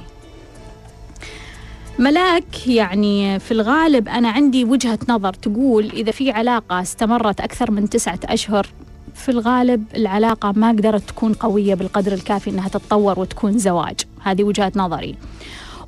[1.99, 7.89] ملاك يعني في الغالب أنا عندي وجهة نظر تقول إذا في علاقة استمرت أكثر من
[7.89, 8.67] تسعة أشهر
[9.15, 13.95] في الغالب العلاقة ما قدرت تكون قوية بالقدر الكافي أنها تتطور وتكون زواج.
[14.23, 15.15] هذه وجهة نظري.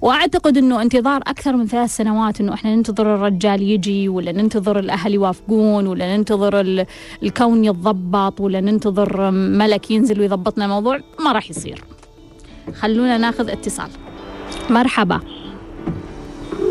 [0.02, 5.14] وأعتقد إنه انتظار أكثر من ثلاث سنوات إنه إحنا ننتظر الرجال يجي ولا ننتظر الأهل
[5.14, 6.86] يوافقون ولا ننتظر ال-
[7.24, 11.84] الكون يتضبط ولا ننتظر ملك ينزل ويضبطنا الموضوع ما راح يصير.
[12.80, 13.90] خلونا ناخذ اتصال.
[14.70, 15.20] مرحبا.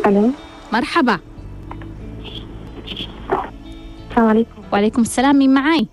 [0.07, 0.31] ألو؟
[0.72, 1.18] مرحبا.
[4.11, 4.62] السلام عليكم.
[4.72, 5.87] وعليكم السلام مين معاي؟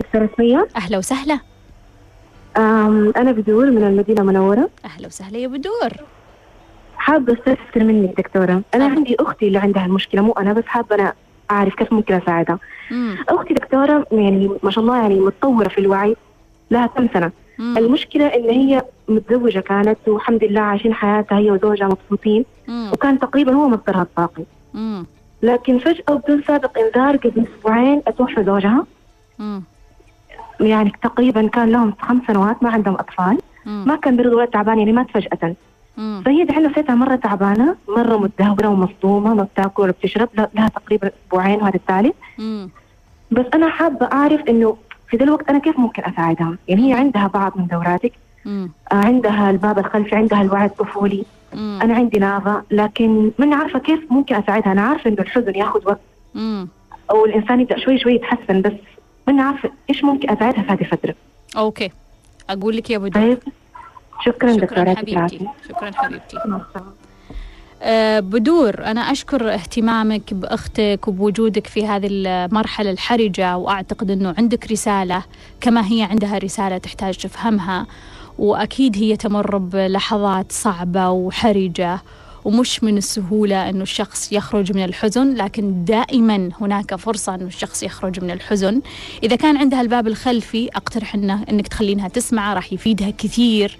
[0.00, 1.38] دكتورة سميه أهلا وسهلا.
[2.56, 4.70] أم، أنا بدور من المدينة المنورة.
[4.84, 5.90] أهلا وسهلا يا بدور
[6.96, 8.62] حابة استفسر منك دكتورة.
[8.74, 8.88] أنا آه.
[8.88, 11.12] عندي أختي اللي عندها المشكلة مو أنا بس حابة أنا
[11.50, 12.58] أعرف كيف ممكن أساعدها.
[13.28, 16.16] أختي دكتورة يعني ما شاء الله يعني متطورة في الوعي
[16.70, 17.78] لها كم سنة؟ مم.
[17.78, 22.90] المشكلة إن هي متزوجة كانت والحمد لله عايشين حياتها هي وزوجها مبسوطين مم.
[22.92, 24.42] وكان تقريبا هو مصدرها الطاقي
[24.74, 25.06] مم.
[25.42, 28.86] لكن فجأة وبدون سابق إنذار قبل أسبوعين أتوفى زوجها
[29.38, 29.62] مم.
[30.60, 33.84] يعني تقريبا كان لهم خمس سنوات ما عندهم أطفال مم.
[33.86, 35.54] ما كان برضو ولا تعبان يعني مات فجأة
[35.96, 36.22] مم.
[36.24, 41.60] فهي دحين نفسيتها مرة تعبانة مرة متدهورة ومصدومة ما بتاكل ولا بتشرب لها تقريبا أسبوعين
[41.62, 42.14] وهذا الثالث.
[43.30, 44.76] بس أنا حابة أعرف إنه
[45.08, 48.12] في ذا الوقت أنا كيف ممكن أساعدها؟ يعني هي عندها بعض من دوراتك
[48.44, 48.70] مم.
[48.92, 51.24] آه، عندها الباب الخلفي عندها الوعي الطفولي.
[51.54, 51.78] مم.
[51.82, 56.00] أنا عندي نافا لكن ماني عارفة كيف ممكن أساعدها؟ أنا عارفة إنه الحزن ياخذ وقت.
[56.34, 56.68] مم.
[57.10, 58.72] أو الإنسان يبدأ شوي شوي يتحسن بس
[59.26, 61.14] ماني عارفة إيش ممكن أساعدها في هذه الفترة.
[61.56, 61.90] okay.
[62.50, 63.38] أقول لك يا بدور طيب.
[64.24, 65.48] شكرا شكرا دكتورة حبيبتي.
[65.68, 66.36] شكرا حبيبتي.
[68.20, 68.84] بدور.
[68.84, 75.22] أنا أشكر اهتمامك بأختك وبوجودك في هذه المرحلة الحرجة وأعتقد أنه عندك رسالة
[75.60, 77.86] كما هي عندها رسالة تحتاج تفهمها.
[78.38, 82.02] وأكيد هي تمر بلحظات صعبة وحرجة
[82.44, 88.24] ومش من السهولة أنه الشخص يخرج من الحزن لكن دائما هناك فرصة أنه الشخص يخرج
[88.24, 88.80] من الحزن.
[89.22, 93.78] إذا كان عندها الباب الخلفي أقترح أنه أنك تخلينها تسمع راح يفيدها كثير.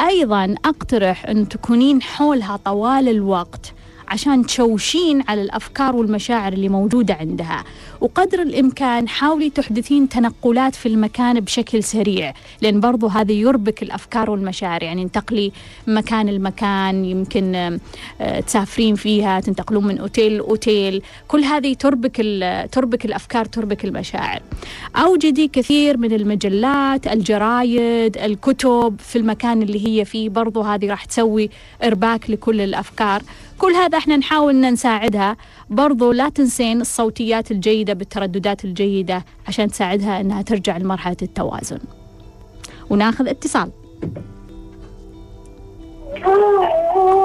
[0.00, 3.74] أيضا أقترح أن تكونين حولها طوال الوقت.
[4.08, 7.64] عشان تشوشين على الأفكار والمشاعر اللي موجودة عندها.
[8.00, 14.82] وقدر الإمكان حاولي تحدثين تنقلات في المكان بشكل سريع لأن برضو هذا يربك الأفكار والمشاعر.
[14.82, 15.52] يعني انتقلي
[15.86, 17.54] مكان المكان يمكن
[18.20, 21.02] آه، تسافرين فيها تنتقلون من أوتيل لأوتيل.
[21.28, 22.16] كل هذه تربك
[22.72, 24.42] تربك الأفكار تربك المشاعر.
[24.96, 30.28] أوجدي كثير من المجلات الجرايد الكتب في المكان اللي هي فيه.
[30.28, 31.50] برضو هذه راح تسوي
[31.84, 33.22] إرباك لكل الأفكار.
[33.58, 35.36] كل هذا إحنا نحاول إن نساعدها.
[35.70, 41.78] برضو لا تنسين الصوتيات الجيدة بالترددات الجيدة عشان تساعدها إنها ترجع لمرحلة التوازن.
[42.90, 43.70] وناخذ اتصال.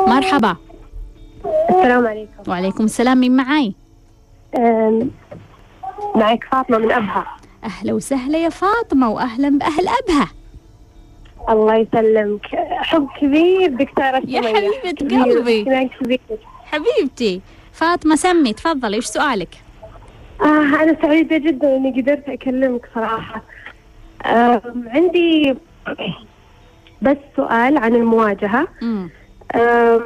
[0.08, 0.56] مرحبا.
[1.70, 2.44] السلام عليكم.
[2.48, 3.18] وعليكم السلام.
[3.20, 3.76] مين معاي؟
[6.16, 7.26] معك فاطمة من أبها.
[7.64, 10.28] أهلا وسهلا يا فاطمة وأهلا بأهل أبها.
[11.50, 12.46] الله يسلمك.
[12.72, 14.72] حب كبير دكتورة يا سمية.
[14.84, 15.64] حبيبة قلبي.
[15.88, 16.20] كبير.
[16.66, 17.42] حبيبتي.
[17.74, 19.50] فاطمة سمي تفضلي إيش سؤالك؟
[20.42, 23.42] آه أنا سعيدة جدا إني قدرت أكلمك صراحة.
[24.26, 25.56] آم، عندي
[27.02, 28.68] بس سؤال عن المواجهة.
[28.84, 29.10] آم،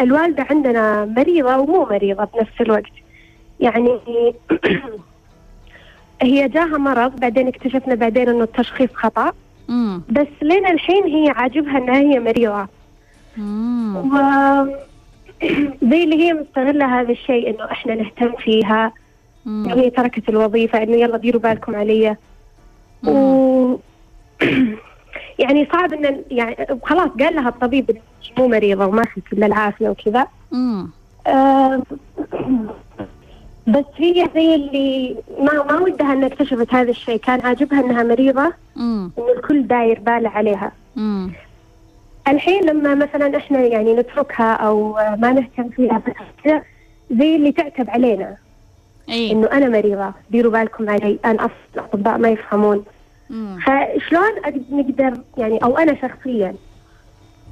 [0.00, 2.92] الوالدة عندنا مريضة ومو مريضة بنفس الوقت.
[3.60, 3.98] يعني
[6.22, 9.32] هي جاها مرض بعدين اكتشفنا بعدين إنه التشخيص خطأ.
[9.68, 10.02] مم.
[10.10, 12.68] بس لين الحين هي عاجبها إنها هي مريضة
[13.36, 13.96] مم.
[13.96, 14.16] و
[15.90, 18.92] زي اللي هي مستغلة هذا الشيء إنه إحنا نهتم فيها
[19.46, 19.68] مم.
[19.68, 22.16] هي تركت الوظيفة إنه يلا ديروا بالكم علي
[23.02, 23.12] مم.
[23.12, 23.80] و
[25.38, 27.98] يعني صعب إن يعني خلاص قال لها الطبيب
[28.38, 30.26] مو مريضة وما فيك إلا العافية وكذا.
[31.26, 31.82] آه،
[33.66, 38.52] بس هي زي اللي ما ما ودها إنها اكتشفت هذا الشيء كان عاجبها إنها مريضة
[38.76, 39.10] مم.
[39.18, 40.72] انه الكل داير باله عليها.
[40.96, 41.32] مم.
[42.28, 46.02] الحين لما مثلا إحنا يعني نتركها أو ما نهتم فيها
[47.10, 48.36] زي اللي تعتب علينا.
[49.08, 49.32] إي.
[49.32, 52.84] إنه أنا مريضة ديروا بالكم علي أنا أصلا الاطباء ما يفهمون.
[53.30, 53.58] مم.
[53.58, 54.30] فشلون
[54.70, 56.54] نقدر يعني أو أنا شخصيا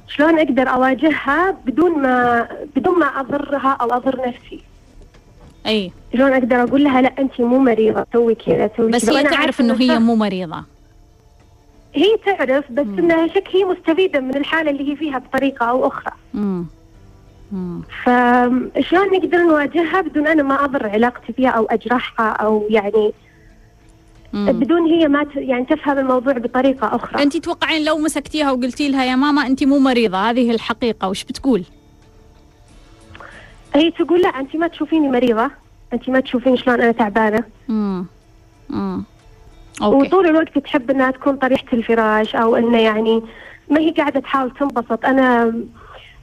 [0.07, 4.63] شلون أقدر أواجهها بدون ما بدون ما أضرها أو أضر نفسي؟
[5.67, 5.91] إي.
[6.13, 9.73] شلون أقدر أقول لها لا انت مو مريضة سوي كذا سوي بس هي تعرف إنه
[9.81, 10.63] هي مو مريضة.
[11.95, 12.99] هي تعرف بس مم.
[12.99, 16.65] إنها شك هي مستفيدة من الحالة اللي هي فيها بطريقة أو أخرى مم.
[17.51, 17.81] مم.
[18.03, 23.13] فشلون نقدر نواجهها بدون أنا ما أضر علاقتي فيها أو أجرحها أو يعني
[24.33, 24.51] مم.
[24.51, 25.35] بدون هي ما ت...
[25.35, 29.79] يعني تفهم الموضوع بطريقة أخرى انت تتوقعين لو مسكتيها وقلتي لها يا ماما انت مو
[29.79, 31.63] مريضة هذه الحقيقة وش بتقول
[33.75, 35.51] هي تقول لا انت ما تشوفيني مريضة
[35.93, 38.05] انت ما تشوفين شلون أنا تعبانة مم.
[38.69, 39.03] مم.
[39.81, 43.23] أوكي وطول الوقت تحب إنها تكون طريحة الفراش أو إنه يعني
[43.69, 45.53] ما هي قاعدة تحاول تنبسط أنا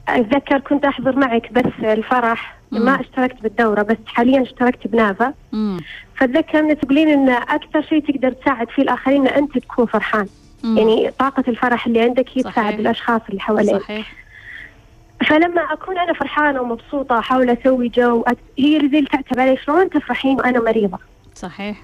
[0.08, 2.84] أتذكر كنت أحضر معك بس الفرح مم.
[2.84, 5.32] ما اشتركت بالدورة بس حاليا اشتركت بنافا.
[6.16, 10.26] فأتذكر ان تقولين إن أكثر شيء تقدر تساعد فيه الآخرين إن أنت تكون فرحان
[10.64, 10.78] مم.
[10.78, 12.52] يعني طاقة الفرح اللي عندك هي صحيح.
[12.54, 14.12] تساعد الأشخاص اللي حواليك صحيح
[15.26, 18.24] فلما أكون أنا فرحانة ومبسوطة أحاول أسوي جو.
[18.58, 20.98] هي اللي تعتب علي شلون تفرحين وأنا مريضة
[21.34, 21.76] صحيح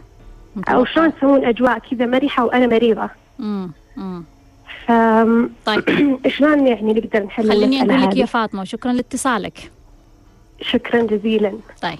[0.68, 3.10] أو شلون تسوون اجواء كذا مرحه وأنا مريضة.
[3.38, 3.70] مم.
[3.96, 4.24] مم.
[4.86, 4.92] ف
[5.66, 5.84] طيب.
[6.36, 9.70] شلون يعني نقدر نحل خليني أقول لك يا هذه؟ فاطمة وشكرا لاتصالك.
[10.60, 11.52] شكرا جزيلا.
[11.82, 11.98] طيب.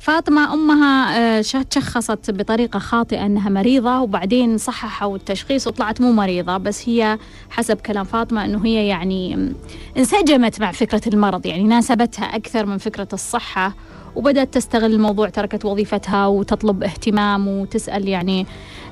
[0.00, 6.88] فاطمة أمها آه، تشخصت بطريقة خاطئة أنها مريضة وبعدين صححوا التشخيص وطلعت مو مريضة بس
[6.88, 7.18] هي
[7.50, 9.52] حسب كلام فاطمة أنه هي يعني
[9.96, 13.72] انسجمت مع فكرة المرض يعني ناسبتها أكثر من فكرة الصحة.
[14.16, 18.46] وبدأت تستغل الموضوع تركت وظيفتها وتطلب اهتمام وتسأل يعني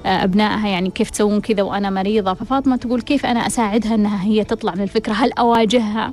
[0.06, 2.34] آه، أبنائها يعني كيف تسوون كذا وأنا مريضة.
[2.34, 6.12] ففاطمة تقول كيف أنا أساعدها أنها هي تطلع من الفكرة؟ هل أواجهها؟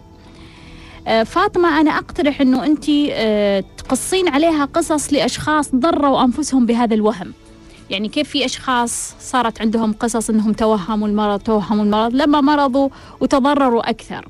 [1.08, 7.34] آه، فاطمة أنا أقترح أنه أنت آه، تقصين عليها قصص لأشخاص ضروا أنفسهم بهذا الوهم.
[7.90, 13.90] يعني كيف في أشخاص صارت عندهم قصص أنهم توهموا المرض توهموا المرض لما مرضوا وتضرروا
[13.90, 14.28] أكثر.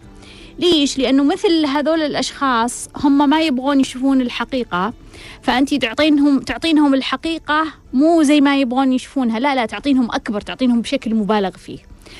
[0.61, 4.93] ليش؟ لأنه مثل هذول الأشخاص هم ما يبغون يشوفون الحقيقة.
[5.41, 9.39] فأنت تعطينهم تعطينهم الحقيقة مو زي ما يبغون يشوفونها.
[9.39, 11.77] لا لا تعطينهم أكبر تعطينهم بشكل مبالغ فيه.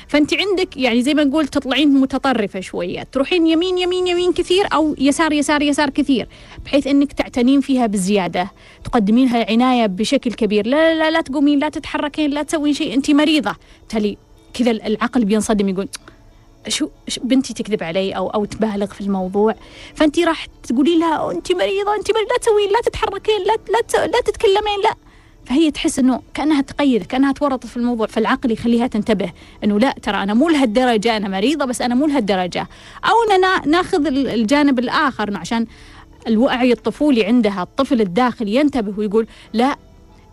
[0.07, 3.03] فأنت عندك يعني زي ما نقول تطلعين متطرفة شوية.
[3.03, 6.27] تروحين يمين يمين يمين كثير أو يسار يسار يسار كثير
[6.65, 8.51] بحيث إنك تعتنين فيها بزيادة.
[8.83, 10.67] تقدمين لها عناية بشكل كبير.
[10.67, 12.93] لا لا لا, لا تقومين لا تتحركين لا تسوين شيء.
[12.93, 13.55] أنت مريضة.
[13.79, 14.17] بالتالي
[14.53, 15.87] كذا العقل بينصدم يقول
[16.67, 16.89] شو
[17.23, 19.55] بنتي تكذب علي أو أو تبالغ في الموضوع
[19.95, 24.21] فانت راح تقولي لها انت مريضة انت مريضة لا تسوين لا تتحركين لا لا لا
[24.21, 24.95] تتكلمين لا.
[25.45, 29.31] فهي تحس إنه كأنها تقيد كأنها تورطت في الموضوع فالعقل يخليها تنتبه
[29.63, 32.67] إنه لا ترى أنا مو لهالدرجة أنا مريضة بس أنا مو لهالدرجة.
[33.05, 35.67] أو اننا ناخذ ال- الجانب الآخر عشان
[36.27, 39.75] الوعي الطفولي عندها الطفل الداخلي ينتبه ويقول لا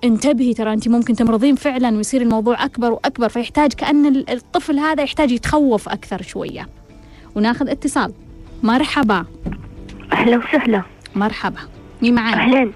[0.05, 5.03] انتبهي ترى انت ممكن تمرضين فعلا ويصير الموضوع أكبر وأكبر فيحتاج كأن ال- الطفل هذا
[5.03, 6.69] يحتاج يتخوف أكثر شوية.
[7.35, 8.13] وناخذ اتصال.
[8.63, 9.25] مرحبا.
[10.13, 10.83] أهلا وسهلا.
[11.15, 11.61] مرحبا.
[12.03, 12.73] مين معاي أهلين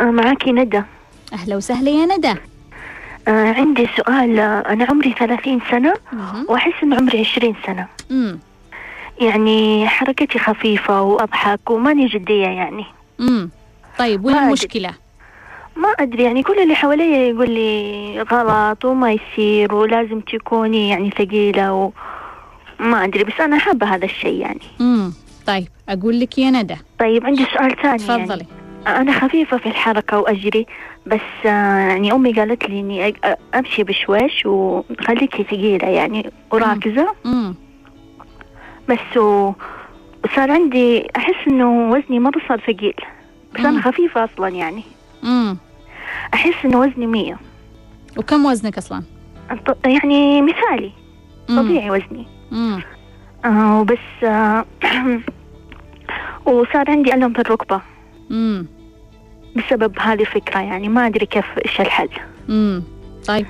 [0.00, 0.82] آه معاكي ندى.
[1.32, 2.34] أهلا وسهلا يا ندى.
[3.28, 4.38] آه عندي سؤال.
[4.38, 6.46] آه أنا عمري ثلاثين سنة مهم.
[6.48, 7.86] وأحس إن عمري عشرين سنة.
[8.10, 8.38] امم
[9.20, 12.84] يعني حركتي خفيفة وأضحك وماني جدية يعني.
[13.20, 13.50] امم
[13.98, 14.36] طيب وين.
[14.36, 14.94] المشكلة؟
[15.76, 21.72] ما أدري يعني كل اللي حواليا يقول لي غلط وما يصير ولازم تكوني يعني ثقيلة
[21.74, 21.90] و
[22.80, 24.60] ما أدري بس أنا حابة هذا الشيء يعني.
[24.80, 25.12] امم
[25.46, 28.46] طيب أقول لك يا ندى طيب عندي سؤال ثاني تفضلي.
[28.86, 30.66] يعني أنا خفيفة في الحركة وأجري
[31.06, 31.48] بس آه
[31.88, 33.14] يعني أمي قالت لي إني
[33.54, 37.14] أمشي بشويش وخليكي ثقيلة يعني وراكزة.
[37.26, 37.54] امم
[38.88, 39.52] بس و...
[40.24, 42.94] وصار عندي أحس إنه وزني مرة صار ثقيل
[43.54, 43.66] بس مم.
[43.66, 44.82] أنا خفيفة أصلا يعني.
[45.24, 45.56] امم
[46.34, 47.38] أحس إنه وزني مية.
[48.16, 49.02] وكم وزنك أصلا؟
[49.86, 50.92] يعني مثالي.
[51.48, 51.62] مم.
[51.62, 52.26] طبيعي وزني.
[52.52, 52.82] امم
[53.44, 54.64] آه وبس آه
[56.46, 57.80] وصار عندي ألم في الركبة.
[58.30, 58.66] امم
[59.56, 62.08] بسبب هذه الفكرة يعني ما أدري كيف إيش الحل.
[62.48, 62.82] امم
[63.26, 63.46] طيب.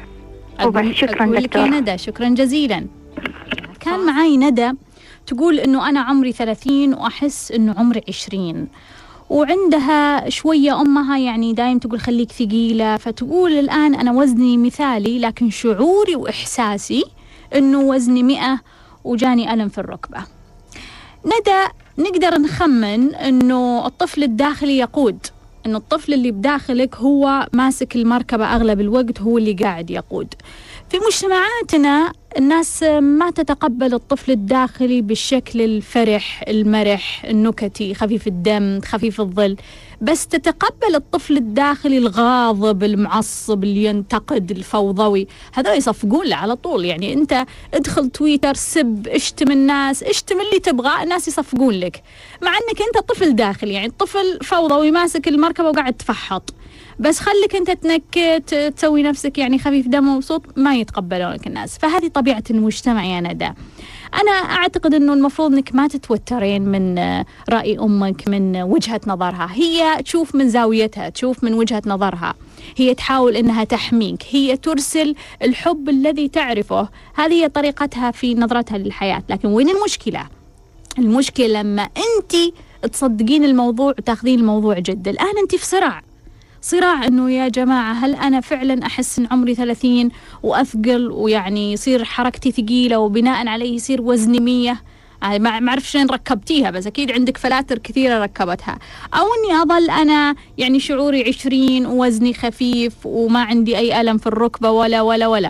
[0.65, 1.67] وبس، شكراً لك يا.
[1.67, 2.87] ندى شكرا جزيلا.
[3.81, 4.71] كان معاي ندى
[5.27, 8.69] تقول إنه أنا عمري 30 وأحس إنه عمري 20
[9.35, 16.17] وعندها شوية أمها يعني دايم تقول خليك ثقيلة فتقول الآن أنا وزني مثالي لكن شعوري
[16.17, 17.05] وإحساسي
[17.55, 18.61] أنه وزني مئة
[19.05, 20.19] وجاني ألم في الركبة.
[21.25, 21.65] ندى
[21.99, 25.19] نقدر نخمن أنه الطفل الداخلي يقود
[25.67, 30.35] أنه الطفل اللي بداخلك هو ماسك المركبة أغلب الوقت هو اللي قاعد يقود.
[30.95, 39.57] في مجتمعاتنا الناس ما تتقبل الطفل الداخلي بالشكل الفرح المرح النكتي خفيف الدم خفيف الظل.
[40.01, 45.27] بس تتقبل الطفل الداخلي الغاضب المعصب اللي ينتقد الفوضوي.
[45.53, 46.85] هذا يصفقون له على طول.
[46.85, 52.03] يعني انت ادخل تويتر سب اشتم الناس اشتم اللي تبغاه الناس يصفقون لك.
[52.43, 53.73] مع انك انت طفل داخلي.
[53.73, 56.55] يعني طفل فوضوي ماسك المركبة وقاعد تفحط.
[56.99, 59.89] بس خليك أنت تنكت تسوي نفسك يعني خفيف.
[59.89, 61.79] دم ومبسوط ما يتقبلونك الناس.
[61.79, 63.51] فهذه طبيعة المجتمع يا ندى.
[64.15, 66.99] أنا أعتقد إنه المفروض إنك ما تتوترين من
[67.51, 69.51] رأي أمك من وجهة نظرها.
[69.53, 72.35] هي تشوف من زاويتها تشوف من وجهة نظرها.
[72.77, 74.23] هي تحاول إنها تحميك.
[74.31, 76.89] هي ترسل الحب الذي تعرفه.
[77.15, 79.23] هذه هي طريقتها في نظرتها للحياة.
[79.29, 80.29] لكن وين المشكلة؟
[80.99, 82.37] المشكلة لما انت
[82.93, 85.09] تصدقين الموضوع وتاخذين الموضوع جد.
[85.09, 86.03] الآن انت في صراع.
[86.65, 90.09] صراع إنه يا جماعة هل أنا فعلا أحس إن عمري 30
[90.43, 94.77] وأثقل ويعني يصير حركتي ثقيلة وبناء عليه يصير وزني 100
[95.23, 98.79] آه، ما أعرف شلون ركبتيها بس أكيد عندك فلاتر كثيرة ركبتها.
[99.15, 104.71] أو إني أظل أنا يعني شعوري 20 ووزني خفيف وما عندي أي ألم في الركبة
[104.71, 105.49] ولا ولا ولا.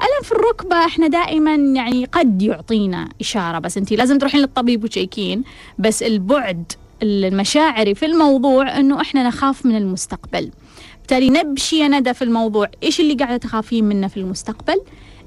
[0.00, 5.42] ألم في الركبة إحنا دائما يعني قد يعطينا إشارة بس انت لازم تروحين للطبيب وتشيكين
[5.78, 10.50] بس البعد المشاعري في الموضوع إنه إحنا نخاف من المستقبل.
[10.98, 14.80] بالتالي نبشي يا ندى في الموضوع إيش اللي قاعدة تخافين منه في المستقبل؟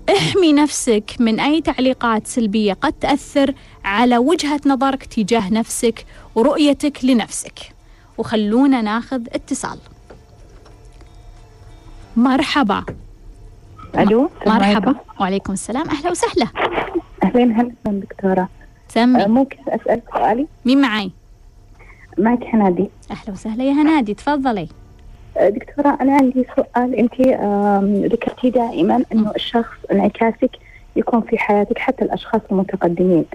[0.10, 3.54] احمي نفسك من أي تعليقات سلبية قد تأثر
[3.86, 6.06] على وجهة نظرك تجاه نفسك
[6.36, 7.60] ورؤيتك لنفسك.
[8.18, 9.78] وخلونا ناخذ اتصال.
[12.16, 12.84] مرحبا.
[13.98, 14.66] ألو مرحبا.
[14.66, 14.96] عليكم.
[15.20, 15.90] وعليكم السلام.
[15.90, 16.48] أهلا وسهلا.
[17.24, 18.42] اهلين هلا دكتورة.
[18.42, 18.50] آه،
[18.88, 21.12] سمي ممكن أسألك سؤالي؟ مين معي
[22.18, 24.68] معك حنادي أهلا وسهلا يا هنادي تفضلي.
[25.38, 26.96] آه، دكتورة أنا عندي سؤال.
[26.96, 30.50] أنت آم، ذكرتي دائما إنه الشخص انعكاسك
[30.96, 33.26] يكون في حياتك حتى الأشخاص المتقدمين.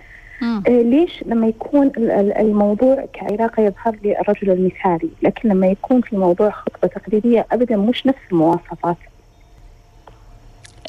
[0.43, 0.63] مم.
[0.69, 6.01] آه، ليش لما يكون ال- ال- الموضوع كعلاقة يظهر لي الرجل المثالي لكن لما يكون
[6.01, 8.97] في موضوع خطبة تقليدية ابدا مش نفس المواصفات؟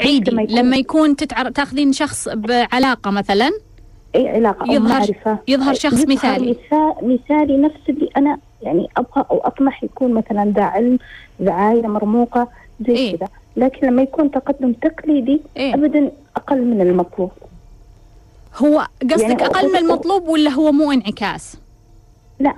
[0.02, 1.50] عيدي لما يكون- لما يكون تتعر...
[1.50, 3.50] تاخذين شخص بعلاقة مثلا؟
[4.16, 5.38] اي علاقة؟ أو يظهر- معرفة.
[5.48, 6.52] يظهر شخص مثالي.
[6.54, 11.00] مثا- مثالي نفس اللي أنا يعني أبغى أو أطمح يكون مثلا ذا علم
[11.42, 12.48] ذا عائله مرموقة
[12.88, 13.18] زي إيه.
[13.18, 13.28] كذا.
[13.58, 17.32] لكن لما يكون تقدم تقليدي إيه؟ ابدا أقل من المطلوب.
[18.58, 21.58] هو قصدك يعني أقل من أو- المطلوب ولا هو مو انعكاس؟
[22.40, 22.50] لا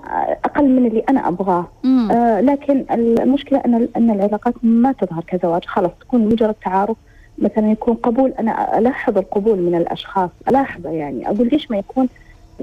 [0.45, 1.67] أقل من اللي أنا أبغاه.
[2.11, 5.65] آه لكن المشكلة أن أن العلاقات ما تظهر كزواج.
[5.65, 6.97] خلاص تكون مجرد تعارف.
[7.41, 12.07] مثلا يكون قبول أنا ألاحظ القبول من الأشخاص ألاحظه يعني أقول ليش ما يكون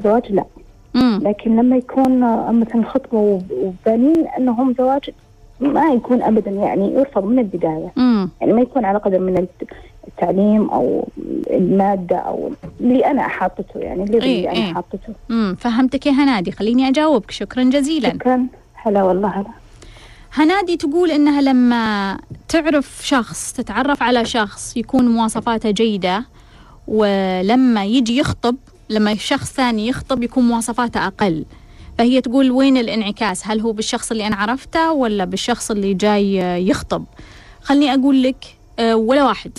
[0.04, 0.44] زواج؟ لا.
[0.96, 2.18] امم لكن لما يكون
[2.60, 3.52] مثلا خطبه وب-
[3.86, 5.10] وبانين أنهم زواج
[5.60, 7.92] ما يكون ابدا يعني يرفض من البداية.
[7.98, 9.70] امم يعني ما يكون على قدر من الت-
[10.08, 11.08] التعليم أو
[11.50, 12.50] المادة أو
[12.80, 14.64] اللي أنا حاطته يعني اللي, إيه، اللي إيه.
[14.64, 15.12] أنا حاطته.
[15.30, 17.30] امم فهمتك يا هنادي خليني أجاوبك.
[17.30, 18.08] شكرا جزيلا.
[18.12, 18.46] شكرا.
[18.74, 19.28] هلا والله.
[19.28, 19.44] هلا
[20.32, 22.18] هنادي تقول إنها لما
[22.48, 26.24] تعرف شخص تتعرف على شخص يكون مواصفاته جيدة
[26.88, 28.56] ولما يجي يخطب
[28.90, 31.44] لما شخص ثاني يخطب يكون مواصفاته أقل.
[31.98, 36.36] فهي تقول وين الانعكاس؟ هل هو بالشخص اللي أنا عرفته ولا بالشخص اللي جاي
[36.68, 37.04] يخطب؟
[37.62, 38.44] خلني أقول لك
[38.78, 39.58] آه، ولا واحد.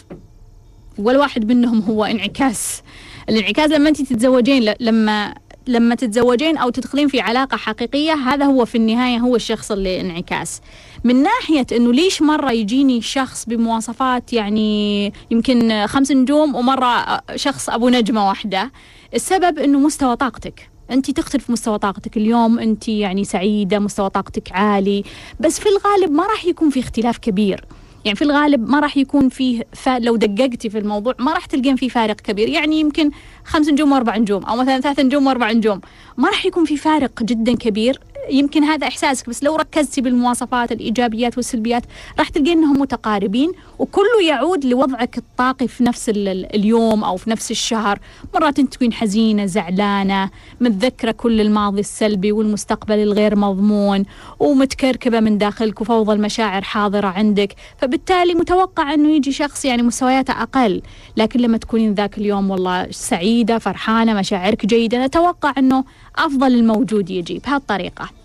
[0.98, 2.82] ولا واحد منهم هو انعكاس.
[3.30, 5.34] الانعكاس لما انت تتزوجين لما
[5.70, 10.62] لما تتزوجين أو تدخلين في علاقة حقيقية هذا هو في النهاية هو الشخص اللي انعكاس
[11.04, 17.90] من ناحية إنه ليش مرة يجيني شخص بمواصفات يعني يمكن خمس نجوم ومرة شخص أبو
[17.90, 18.72] نجمة واحدة
[19.14, 20.70] السبب إنه مستوى طاقتك.
[20.92, 25.04] أنت تختلف مستوى طاقتك اليوم أنت يعني سعيدة مستوى طاقتك عالي
[25.40, 27.66] بس في الغالب ما راح يكون في اختلاف كبير.
[28.06, 29.64] يعني في الغالب ما راح يكون فيه.
[29.88, 33.12] لو دققتي في الموضوع ما راح تلقين فيه فارق كبير يعني يمكن
[33.45, 35.82] خمس نجوم وأربع نجوم أو مثلا ثلاث نجوم وأربع نجوم
[36.18, 38.00] ما راح يكون في فارق جدا كبير
[38.32, 41.84] يمكن هذا إحساسك بس لو ركزتي بالمواصفات الإيجابيات والسلبيات
[42.20, 47.30] راح تلقين إنهم متقاربين وكله يعود لوضعك الطاقي في نفس ال- ال- اليوم أو في
[47.30, 48.00] نفس الشهر.
[48.36, 50.30] مرات أنت تكون حزينة زعلانة
[50.62, 54.06] متذكرة كل الماضي السلبي والمستقبل الغير مضمون
[54.40, 57.56] ومتكركبة من داخلك وفوضى المشاعر حاضرة عندك.
[57.78, 60.82] فبالتالي متوقع إنه يجي شخص يعني مستوياته أقل.
[61.18, 65.84] لكن لما تكونين ذاك اليوم والله سعيدة فرحانة مشاعرك جيدة نتوقع إنه
[66.18, 68.19] أفضل الموجود يجي بهالطريقة.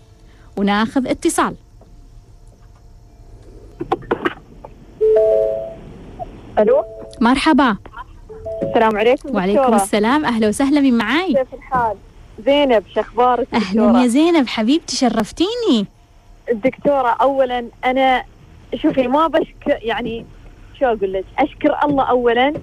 [0.57, 1.55] وناخذ اتصال.
[6.59, 6.83] ألو؟
[7.21, 7.77] مرحبا.
[8.63, 9.75] السلام عليكم وعليكم دكتورة.
[9.75, 10.25] السلام.
[10.25, 11.97] أهلا وسهلا من معاي؟ كيف الحال؟
[12.45, 15.87] زينب شخبارك أهلا؟ يا زينب حبيبتي شرفتيني.
[16.51, 18.23] الدكتورة اولا أنا
[18.75, 20.25] شوفي ما بشكر يعني
[20.79, 22.53] شو أقول لك؟ أشكر الله اولا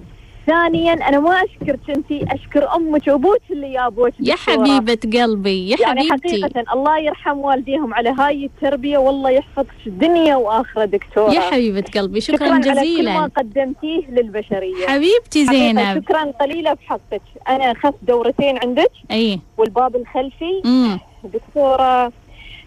[0.47, 4.35] ثانيا أنا ما اشكرك انت أشكر أمك وأبوك اللي جابوك يا.
[4.35, 6.43] حبيبة قلبي يا يعني حبيبتي.
[6.43, 11.31] حقيقة الله يرحم والديهم على هاي التربية والله يحفظك دنيا وآخرة دكتورة.
[11.33, 14.87] يا حبيبة قلبي شكرا, على كل ما جزيلا قدمتيه للبشرية.
[14.87, 16.03] حبيبتي زينب.
[16.03, 17.21] شكرا قليلة بحقك.
[17.49, 19.39] أنا أخذت دورتين عندك أي.
[19.57, 20.61] والباب الخلفي.
[20.65, 22.11] امم دكتورة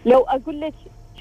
[0.05, 0.73] لو أقول لك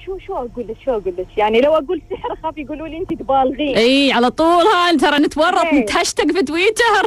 [0.07, 3.13] شو شو أقول لك شو أقول لك؟ يعني لو أقول سحر أخاف يقولوا لي أنت
[3.15, 3.77] تبالغين.
[3.77, 4.65] إي على طول.
[4.65, 5.75] ها ترى نتورط.
[5.75, 7.07] نتهشتك في تويتر.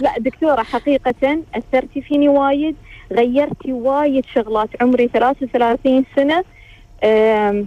[0.00, 2.76] لا دكتورة حقيقة أثرتي فيني وايد.
[3.12, 4.68] غيرتي وايد شغلات.
[4.80, 6.44] عمري 33 سنة.
[7.04, 7.66] أم،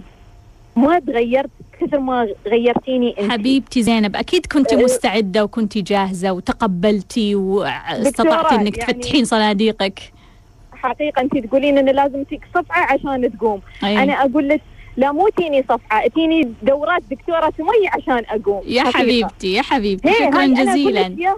[0.76, 1.50] ما تغيرت
[1.80, 3.32] كثر ما غيرتيني انت.
[3.32, 4.76] حبيبتي زينب أكيد كنت أه.
[4.76, 10.00] مستعدة وكنت جاهزة وتقبلتي واستطعتي إنك يعني- تفتحين صناديقك.
[10.76, 13.60] حقيقة انت تقولين ان لازم تيك صفعة عشان تقوم.
[13.84, 14.02] أي.
[14.02, 14.60] أنا أقول لك
[14.96, 18.62] لا مو تيني صفعة تيني دورات دكتورة سمية عشان أقوم.
[18.66, 18.98] يا حقيقة.
[18.98, 21.36] حبيبتي يا حبيبتي شكرا جزيلا.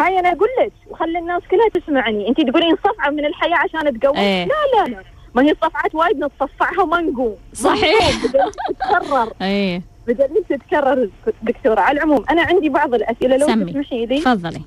[0.00, 2.28] هاي أنا أقول لك وخلي الناس كلها تسمعني.
[2.28, 4.44] انت تقولين صفعة من الحياة عشان تقوم؟ إيه.
[4.44, 5.02] لا لا لا.
[5.34, 7.34] ما هي الصفعات وايد نتصفعها وما نقوم.
[7.52, 8.10] صحيح.
[8.22, 9.32] تتكرر.
[9.42, 11.08] اي بدل تتكرر
[11.42, 11.80] دكتورة.
[11.80, 13.72] على العموم أنا عندي بعض الأسئلة لو سمي.
[13.72, 14.20] تسمحي لي.
[14.20, 14.60] تفضلي.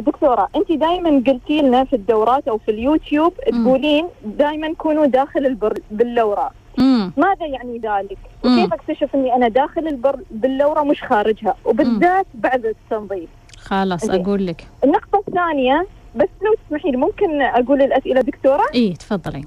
[0.00, 3.64] دكتورة أنت دائما قلتي لنا في الدورات أو في اليوتيوب مم.
[3.64, 8.58] تقولين دائما كونوا داخل البر باللورة امم ماذا يعني ذلك؟ مم.
[8.58, 14.10] وكيف أكتشف أني أنا داخل البر باللورة مش خارجها وبالذات بعد التنظيف خلاص.
[14.10, 15.86] أقول لك النقطة الثانية
[16.16, 19.44] بس لو تسمحي لي ممكن أقول الأسئلة دكتورة؟ اي تفضلي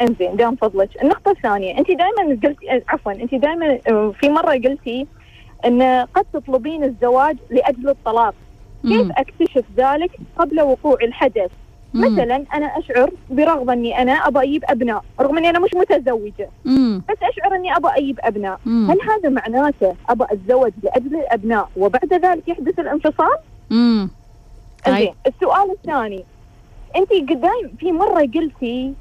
[0.00, 4.52] إنزين دام فضلك النقطة الثانية أنت دائما قلتي آه، عفوا أنت دائما آه، في مرة
[4.52, 5.06] قلتي
[5.66, 5.82] أن
[6.14, 8.34] قد تطلبين الزواج لأجل الطلاق
[8.82, 9.12] كيف مم.
[9.16, 11.50] أكتشف ذلك قبل وقوع الحدث؟
[11.94, 12.00] مم.
[12.00, 17.02] مثلا أنا أشعر برغبه أني أنا ابى أجيب أبناء رغم أني أنا مش متزوجة مم.
[17.08, 18.90] بس أشعر أني ابى أجيب أبناء مم.
[18.90, 23.36] هل هذا معناته أبى أتزوج لأجل الأبناء وبعد ذلك يحدث الانفصال؟
[23.72, 24.10] امم
[25.26, 26.24] السؤال الثاني
[26.96, 28.94] انت قدام في مرة قلتي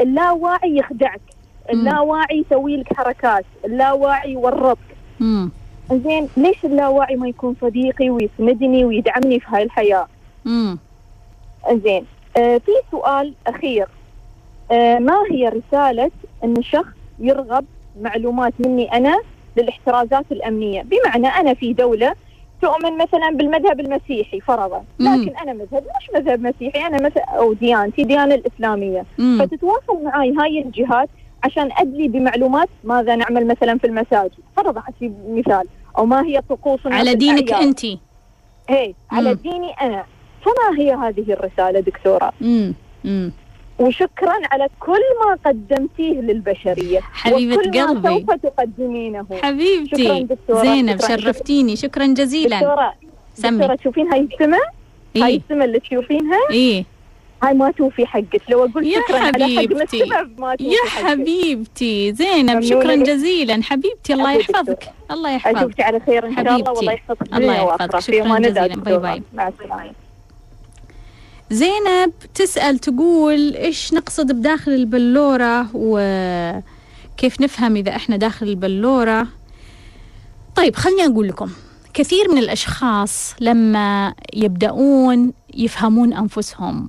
[0.00, 1.20] اللاواعي يخدعك
[1.70, 4.78] اللاواعي يسوي لك حركات اللاواعي يورطك
[5.98, 10.06] زين ليش اللاواعي ما يكون صديقي ويسندني ويدعمني في هاي الحياة؟
[10.46, 10.78] امم
[11.72, 12.06] زين.
[12.36, 13.88] آه في سؤال أخير.
[14.70, 16.10] آه ما هي رسالة
[16.44, 17.64] أن شخص يرغب
[18.00, 19.20] معلومات مني أنا
[19.56, 22.14] للاحترازات الأمنية؟ بمعنى أنا في دولة
[22.62, 24.84] تؤمن مثلا بالمذهب المسيحي فرضا.
[25.00, 29.04] لكن أنا مذهب مش مذهب مسيحي أنا مثلا أو ديانتي ديانه الإسلامية.
[29.18, 29.38] مم.
[29.40, 31.08] فتتواصل معي هاي الجهات
[31.44, 34.32] عشان أدلي بمعلومات ماذا نعمل مثلا في المساجد.
[34.56, 35.66] فرضا أعطي مثال.
[35.98, 37.52] أو ما هي طقوسنا على دينك.
[37.52, 37.84] أنت.
[38.68, 39.34] هي على مم.
[39.42, 40.04] ديني أنا.
[40.44, 42.74] فما هي هذه الرسالة دكتورة؟ امم
[43.04, 43.32] امم
[43.78, 47.00] وشكرا على كل ما قدمتيه للبشرية.
[47.00, 48.08] حبيبة وكل ما قلبي.
[48.18, 49.24] سوف تقدمينه.
[49.30, 51.16] شكراً حبيبتي دكتورة، زينب شكراً.
[51.16, 51.76] شرفتيني.
[51.76, 52.56] شكرا جزيلا.
[52.60, 52.94] دكتورة
[53.34, 54.58] سمي دكتورة تشوفين هاي السمه
[55.16, 55.36] هاي إيه.
[55.36, 56.84] السمه اللي تشوفينها؟ إيه.
[57.42, 60.02] هاي ما توفي حقك لو أقول يا شكرا على حبيبتي.
[60.02, 61.04] السمه ما توفي يا حقك.
[61.06, 62.96] حبيبتي زينب شكرا.
[62.96, 66.72] جزيلا حبيبتي الله يحفظك الله يحفظك اشوفك على خير إن شاء الله.
[66.72, 67.98] والله يحفظك الله يحفظك.
[68.00, 68.74] شكراً جزيلاً.
[68.76, 68.98] باي.
[68.98, 69.22] باي.
[69.34, 69.90] مع السلامة
[71.50, 79.26] زينب تسأل تقول إيش نقصد بداخل البلورة وكيف نفهم إذا إحنا داخل البلورة
[80.56, 81.50] طيب خلني أقول لكم
[81.94, 86.88] كثير من الأشخاص لما يبدأون يفهمون أنفسهم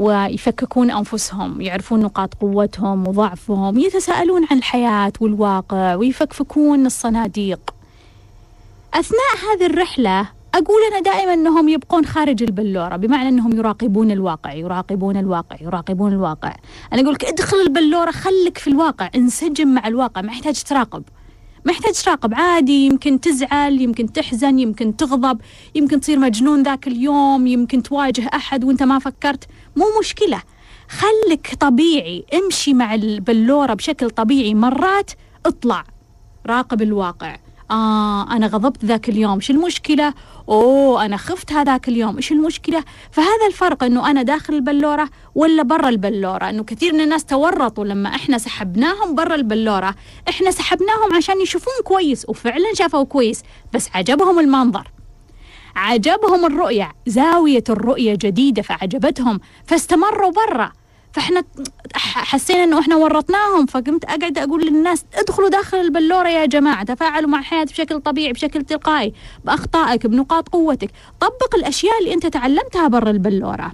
[0.00, 7.60] ويفككون أنفسهم يعرفون نقاط قوتهم وضعفهم يتساءلون عن الحياة والواقع ويفكفكون الصناديق.
[8.94, 15.16] أثناء هذه الرحلة أقول أنا دائما أنهم يبقون خارج البلورة بمعنى أنهم يراقبون الواقع يراقبون
[15.16, 16.54] الواقع يراقبون الواقع.
[16.92, 21.02] أنا أقول لك ادخل البلورة خلك في الواقع انسجم مع الواقع ما يحتاج تراقب.
[21.64, 25.40] ما يحتاج تراقب عادي يمكن تزعل يمكن تحزن يمكن تغضب
[25.74, 29.44] يمكن تصير مجنون ذاك اليوم يمكن تواجه أحد وأنت ما فكرت.
[29.80, 30.42] مو مشكلة.
[30.88, 35.10] خلك طبيعي امشي مع البلورة بشكل طبيعي مرات
[35.46, 35.84] اطلع.
[36.46, 37.36] راقب الواقع.
[37.70, 40.14] آه أنا غضبت ذاك اليوم شو المشكلة؟
[40.48, 45.88] أوه أنا خفت هذاك اليوم إيش المشكلة؟ فهذا الفرق أنه أنا داخل البلورة ولا برا
[45.88, 49.94] البلورة؟ أنه كثير من الناس تورطوا لما إحنا سحبناهم برا البلورة.
[50.28, 54.90] إحنا سحبناهم عشان يشوفون كويس وفعلا شافوا كويس بس عجبهم المنظر.
[55.76, 60.72] عجبهم الرؤية زاوية الرؤية جديدة فعجبتهم فاستمروا برا.
[61.12, 61.42] فإحنا
[61.94, 67.38] حسينا إنه إحنا ورطناهم فقمت أقعد أقول للناس ادخلوا داخل البلورة يا جماعة تفاعلوا مع
[67.38, 69.12] الحياة بشكل طبيعي بشكل تلقائي
[69.44, 70.90] بأخطائك بنقاط قوتك.
[71.20, 73.72] طبق الأشياء اللي أنت تعلمتها برا البلورة.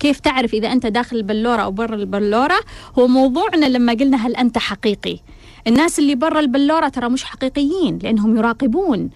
[0.00, 2.60] كيف تعرف إذا أنت داخل البلورة أو برا البلورة؟
[2.98, 5.18] هو موضوعنا لما قلنا هل أنت حقيقي.
[5.66, 9.10] الناس اللي برا البلورة ترى مش حقيقيين لأنهم يراقبون.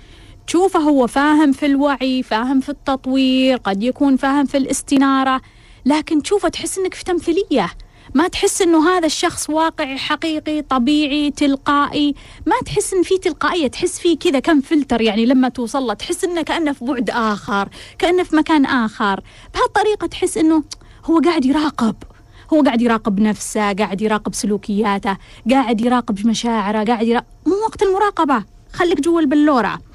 [0.51, 5.41] تشوفه هو فاهم في الوعي فاهم في التطوير قد يكون فاهم في الاستنارة.
[5.87, 7.71] لكن تشوفه تحس إنك في تمثيلية.
[8.15, 12.15] ما تحس إنه هذا الشخص واقعي حقيقي طبيعي تلقائي.
[12.47, 15.95] ما تحس إن في تلقائية تحس فيه كذا كم فلتر يعني لما توصل له.
[15.95, 19.21] تحس إنه كأنه في بعد آخر كأنه في مكان آخر.
[19.55, 20.63] بهالطريقة تحس إنه
[21.05, 21.97] هو قاعد يراقب.
[22.53, 25.17] هو قاعد يراقب نفسه قاعد يراقب سلوكياته
[25.51, 28.45] قاعد يراقب مشاعره قاعد يراقب مو وقت المراقبة.
[28.73, 29.90] خليك جوا البلوره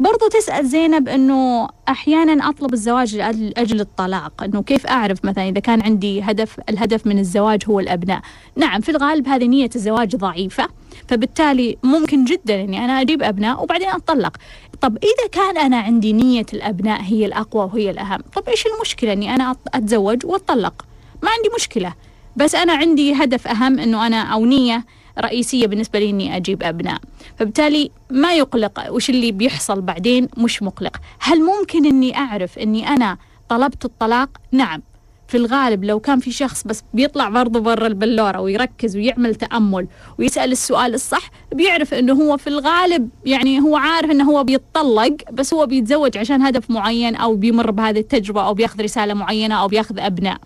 [0.00, 5.60] برضو تسأل زينب أنه أحيانا أطلب الزواج لأجل أجل الطلاق أنه كيف أعرف مثلا إذا
[5.60, 8.20] كان عندي هدف الهدف من الزواج هو الأبناء؟
[8.56, 10.68] نعم في الغالب هذه نية الزواج ضعيفة
[11.08, 14.36] فبالتالي ممكن جدا أني أنا أجيب أبناء وبعدين أطلق
[14.80, 19.34] طب إذا كان أنا عندي نية الأبناء هي الأقوى وهي الأهم طب إيش المشكلة أني
[19.34, 20.84] أنا أط- أتزوج وأطلق
[21.22, 21.94] ما عندي مشكلة
[22.36, 24.84] بس أنا عندي هدف أهم أنه أنا أو نية
[25.20, 27.00] رئيسية بالنسبة لي إني أجيب أبناء.
[27.38, 30.96] فبالتالي ما يقلق وش اللي بيحصل بعدين مش مقلق.
[31.20, 34.82] هل ممكن إني أعرف إني أنا طلبت الطلاق؟ نعم.
[35.28, 39.86] في الغالب لو كان في شخص بس بيطلع برضه برا البلورة ويركز ويعمل تأمل
[40.18, 45.54] ويسأل السؤال الصح بيعرف إنه هو في الغالب يعني هو عارف إنه هو بيتطلق بس
[45.54, 49.98] هو بيتزوج عشان هدف معين أو بيمر بهذه التجربة أو بياخذ رسالة معينة أو بياخذ
[49.98, 50.38] أبناء.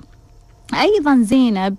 [0.81, 1.77] أيضا زينب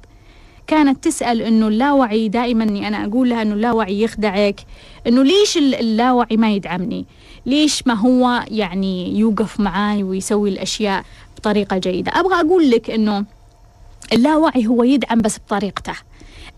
[0.71, 4.61] كانت تسأل إنه اللاوعي دائما إني أنا أقول لها إنه اللاوعي يخدعك
[5.07, 7.05] إنه ليش ال- اللاوعي ما يدعمني؟
[7.45, 11.03] ليش ما هو يعني يوقف معاي ويسوي الأشياء
[11.37, 13.25] بطريقة جيدة؟ أبغى أقول لك إنه
[14.13, 15.93] اللاوعي هو يدعم بس بطريقته.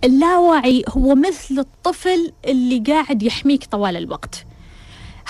[0.04, 4.46] اللاوعي هو مثل الطفل اللي قاعد يحميك طوال الوقت.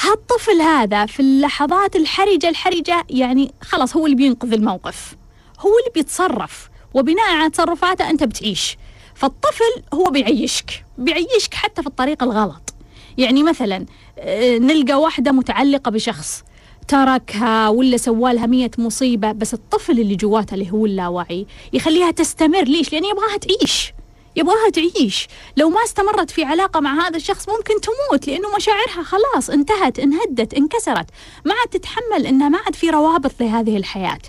[0.02, 5.16] هالطفل هذا في اللحظات الحرجة الحرجة يعني خلاص هو اللي بينقذ الموقف.
[5.60, 6.70] هو اللي بيتصرف.
[6.94, 8.78] وبناء على تصرفاته أنت بتعيش.
[9.16, 12.74] فالطفل هو بيعيشك بيعيشك حتى في الطريق الغلط.
[13.18, 13.86] يعني مثلا
[14.20, 16.44] آه، نلقى واحدة متعلقة بشخص
[16.88, 22.64] تركها ولا سوالها مية مصيبة بس الطفل اللي جواتها اللي هو اللاوعي يخليها تستمر.
[22.64, 23.94] ليش؟ لأن يبغاها تعيش
[24.36, 25.28] يبغاها تعيش.
[25.58, 30.54] لو ما استمرت في علاقة مع هذا الشخص ممكن تموت لأنه مشاعرها خلاص انتهت انهدت
[30.54, 31.06] انكسرت.
[31.46, 34.20] ما عاد تتحمل أنها ما عاد في روابط لهذه الحياة.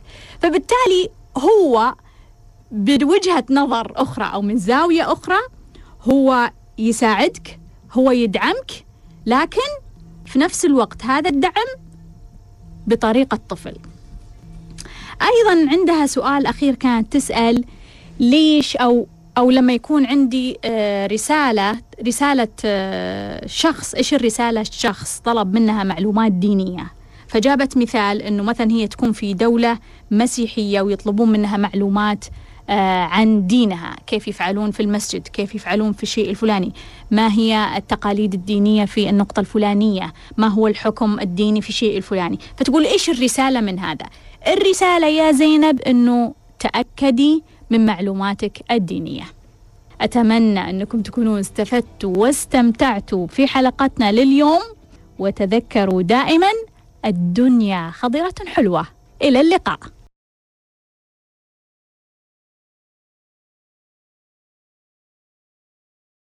[0.42, 1.94] فبالتالي هو
[2.74, 5.38] بوجهة نظر أخرى أو من زاوية أخرى
[6.02, 7.58] هو يساعدك
[7.92, 8.84] هو يدعمك
[9.26, 9.60] لكن
[10.26, 11.66] في نفس الوقت هذا الدعم
[12.86, 13.76] بطريقة طفل.
[15.22, 17.64] أيضا عندها سؤال أخير كانت تسأل
[18.20, 19.06] ليش أو
[19.38, 26.32] أو لما يكون عندي آه، رسالة رسالة آه، شخص إيش الرسالة؟ شخص طلب منها معلومات
[26.32, 26.92] دينية.
[27.28, 29.78] فجابت مثال أنه مثلا هي تكون في دولة
[30.10, 32.24] مسيحية ويطلبون منها معلومات
[32.68, 33.96] عن دينها.
[34.06, 36.72] كيف يفعلون في المسجد كيف يفعلون في الشيء الفلاني.
[37.10, 42.84] ما هي التقاليد الدينية في النقطة الفلانية؟ ما هو الحكم الديني في الشيء الفلاني؟ فتقول
[42.84, 44.06] إيش الرسالة من هذا؟
[44.48, 49.24] الرسالة يا زينب أنه تأكدي من معلوماتك الدينية.
[50.00, 54.62] أتمنى أنكم تكونوا استفدتوا واستمتعتوا في حلقتنا لليوم
[55.18, 56.50] وتذكروا دائما
[57.04, 58.86] الدنيا خضرة حلوة.
[59.22, 59.78] إلى اللقاء.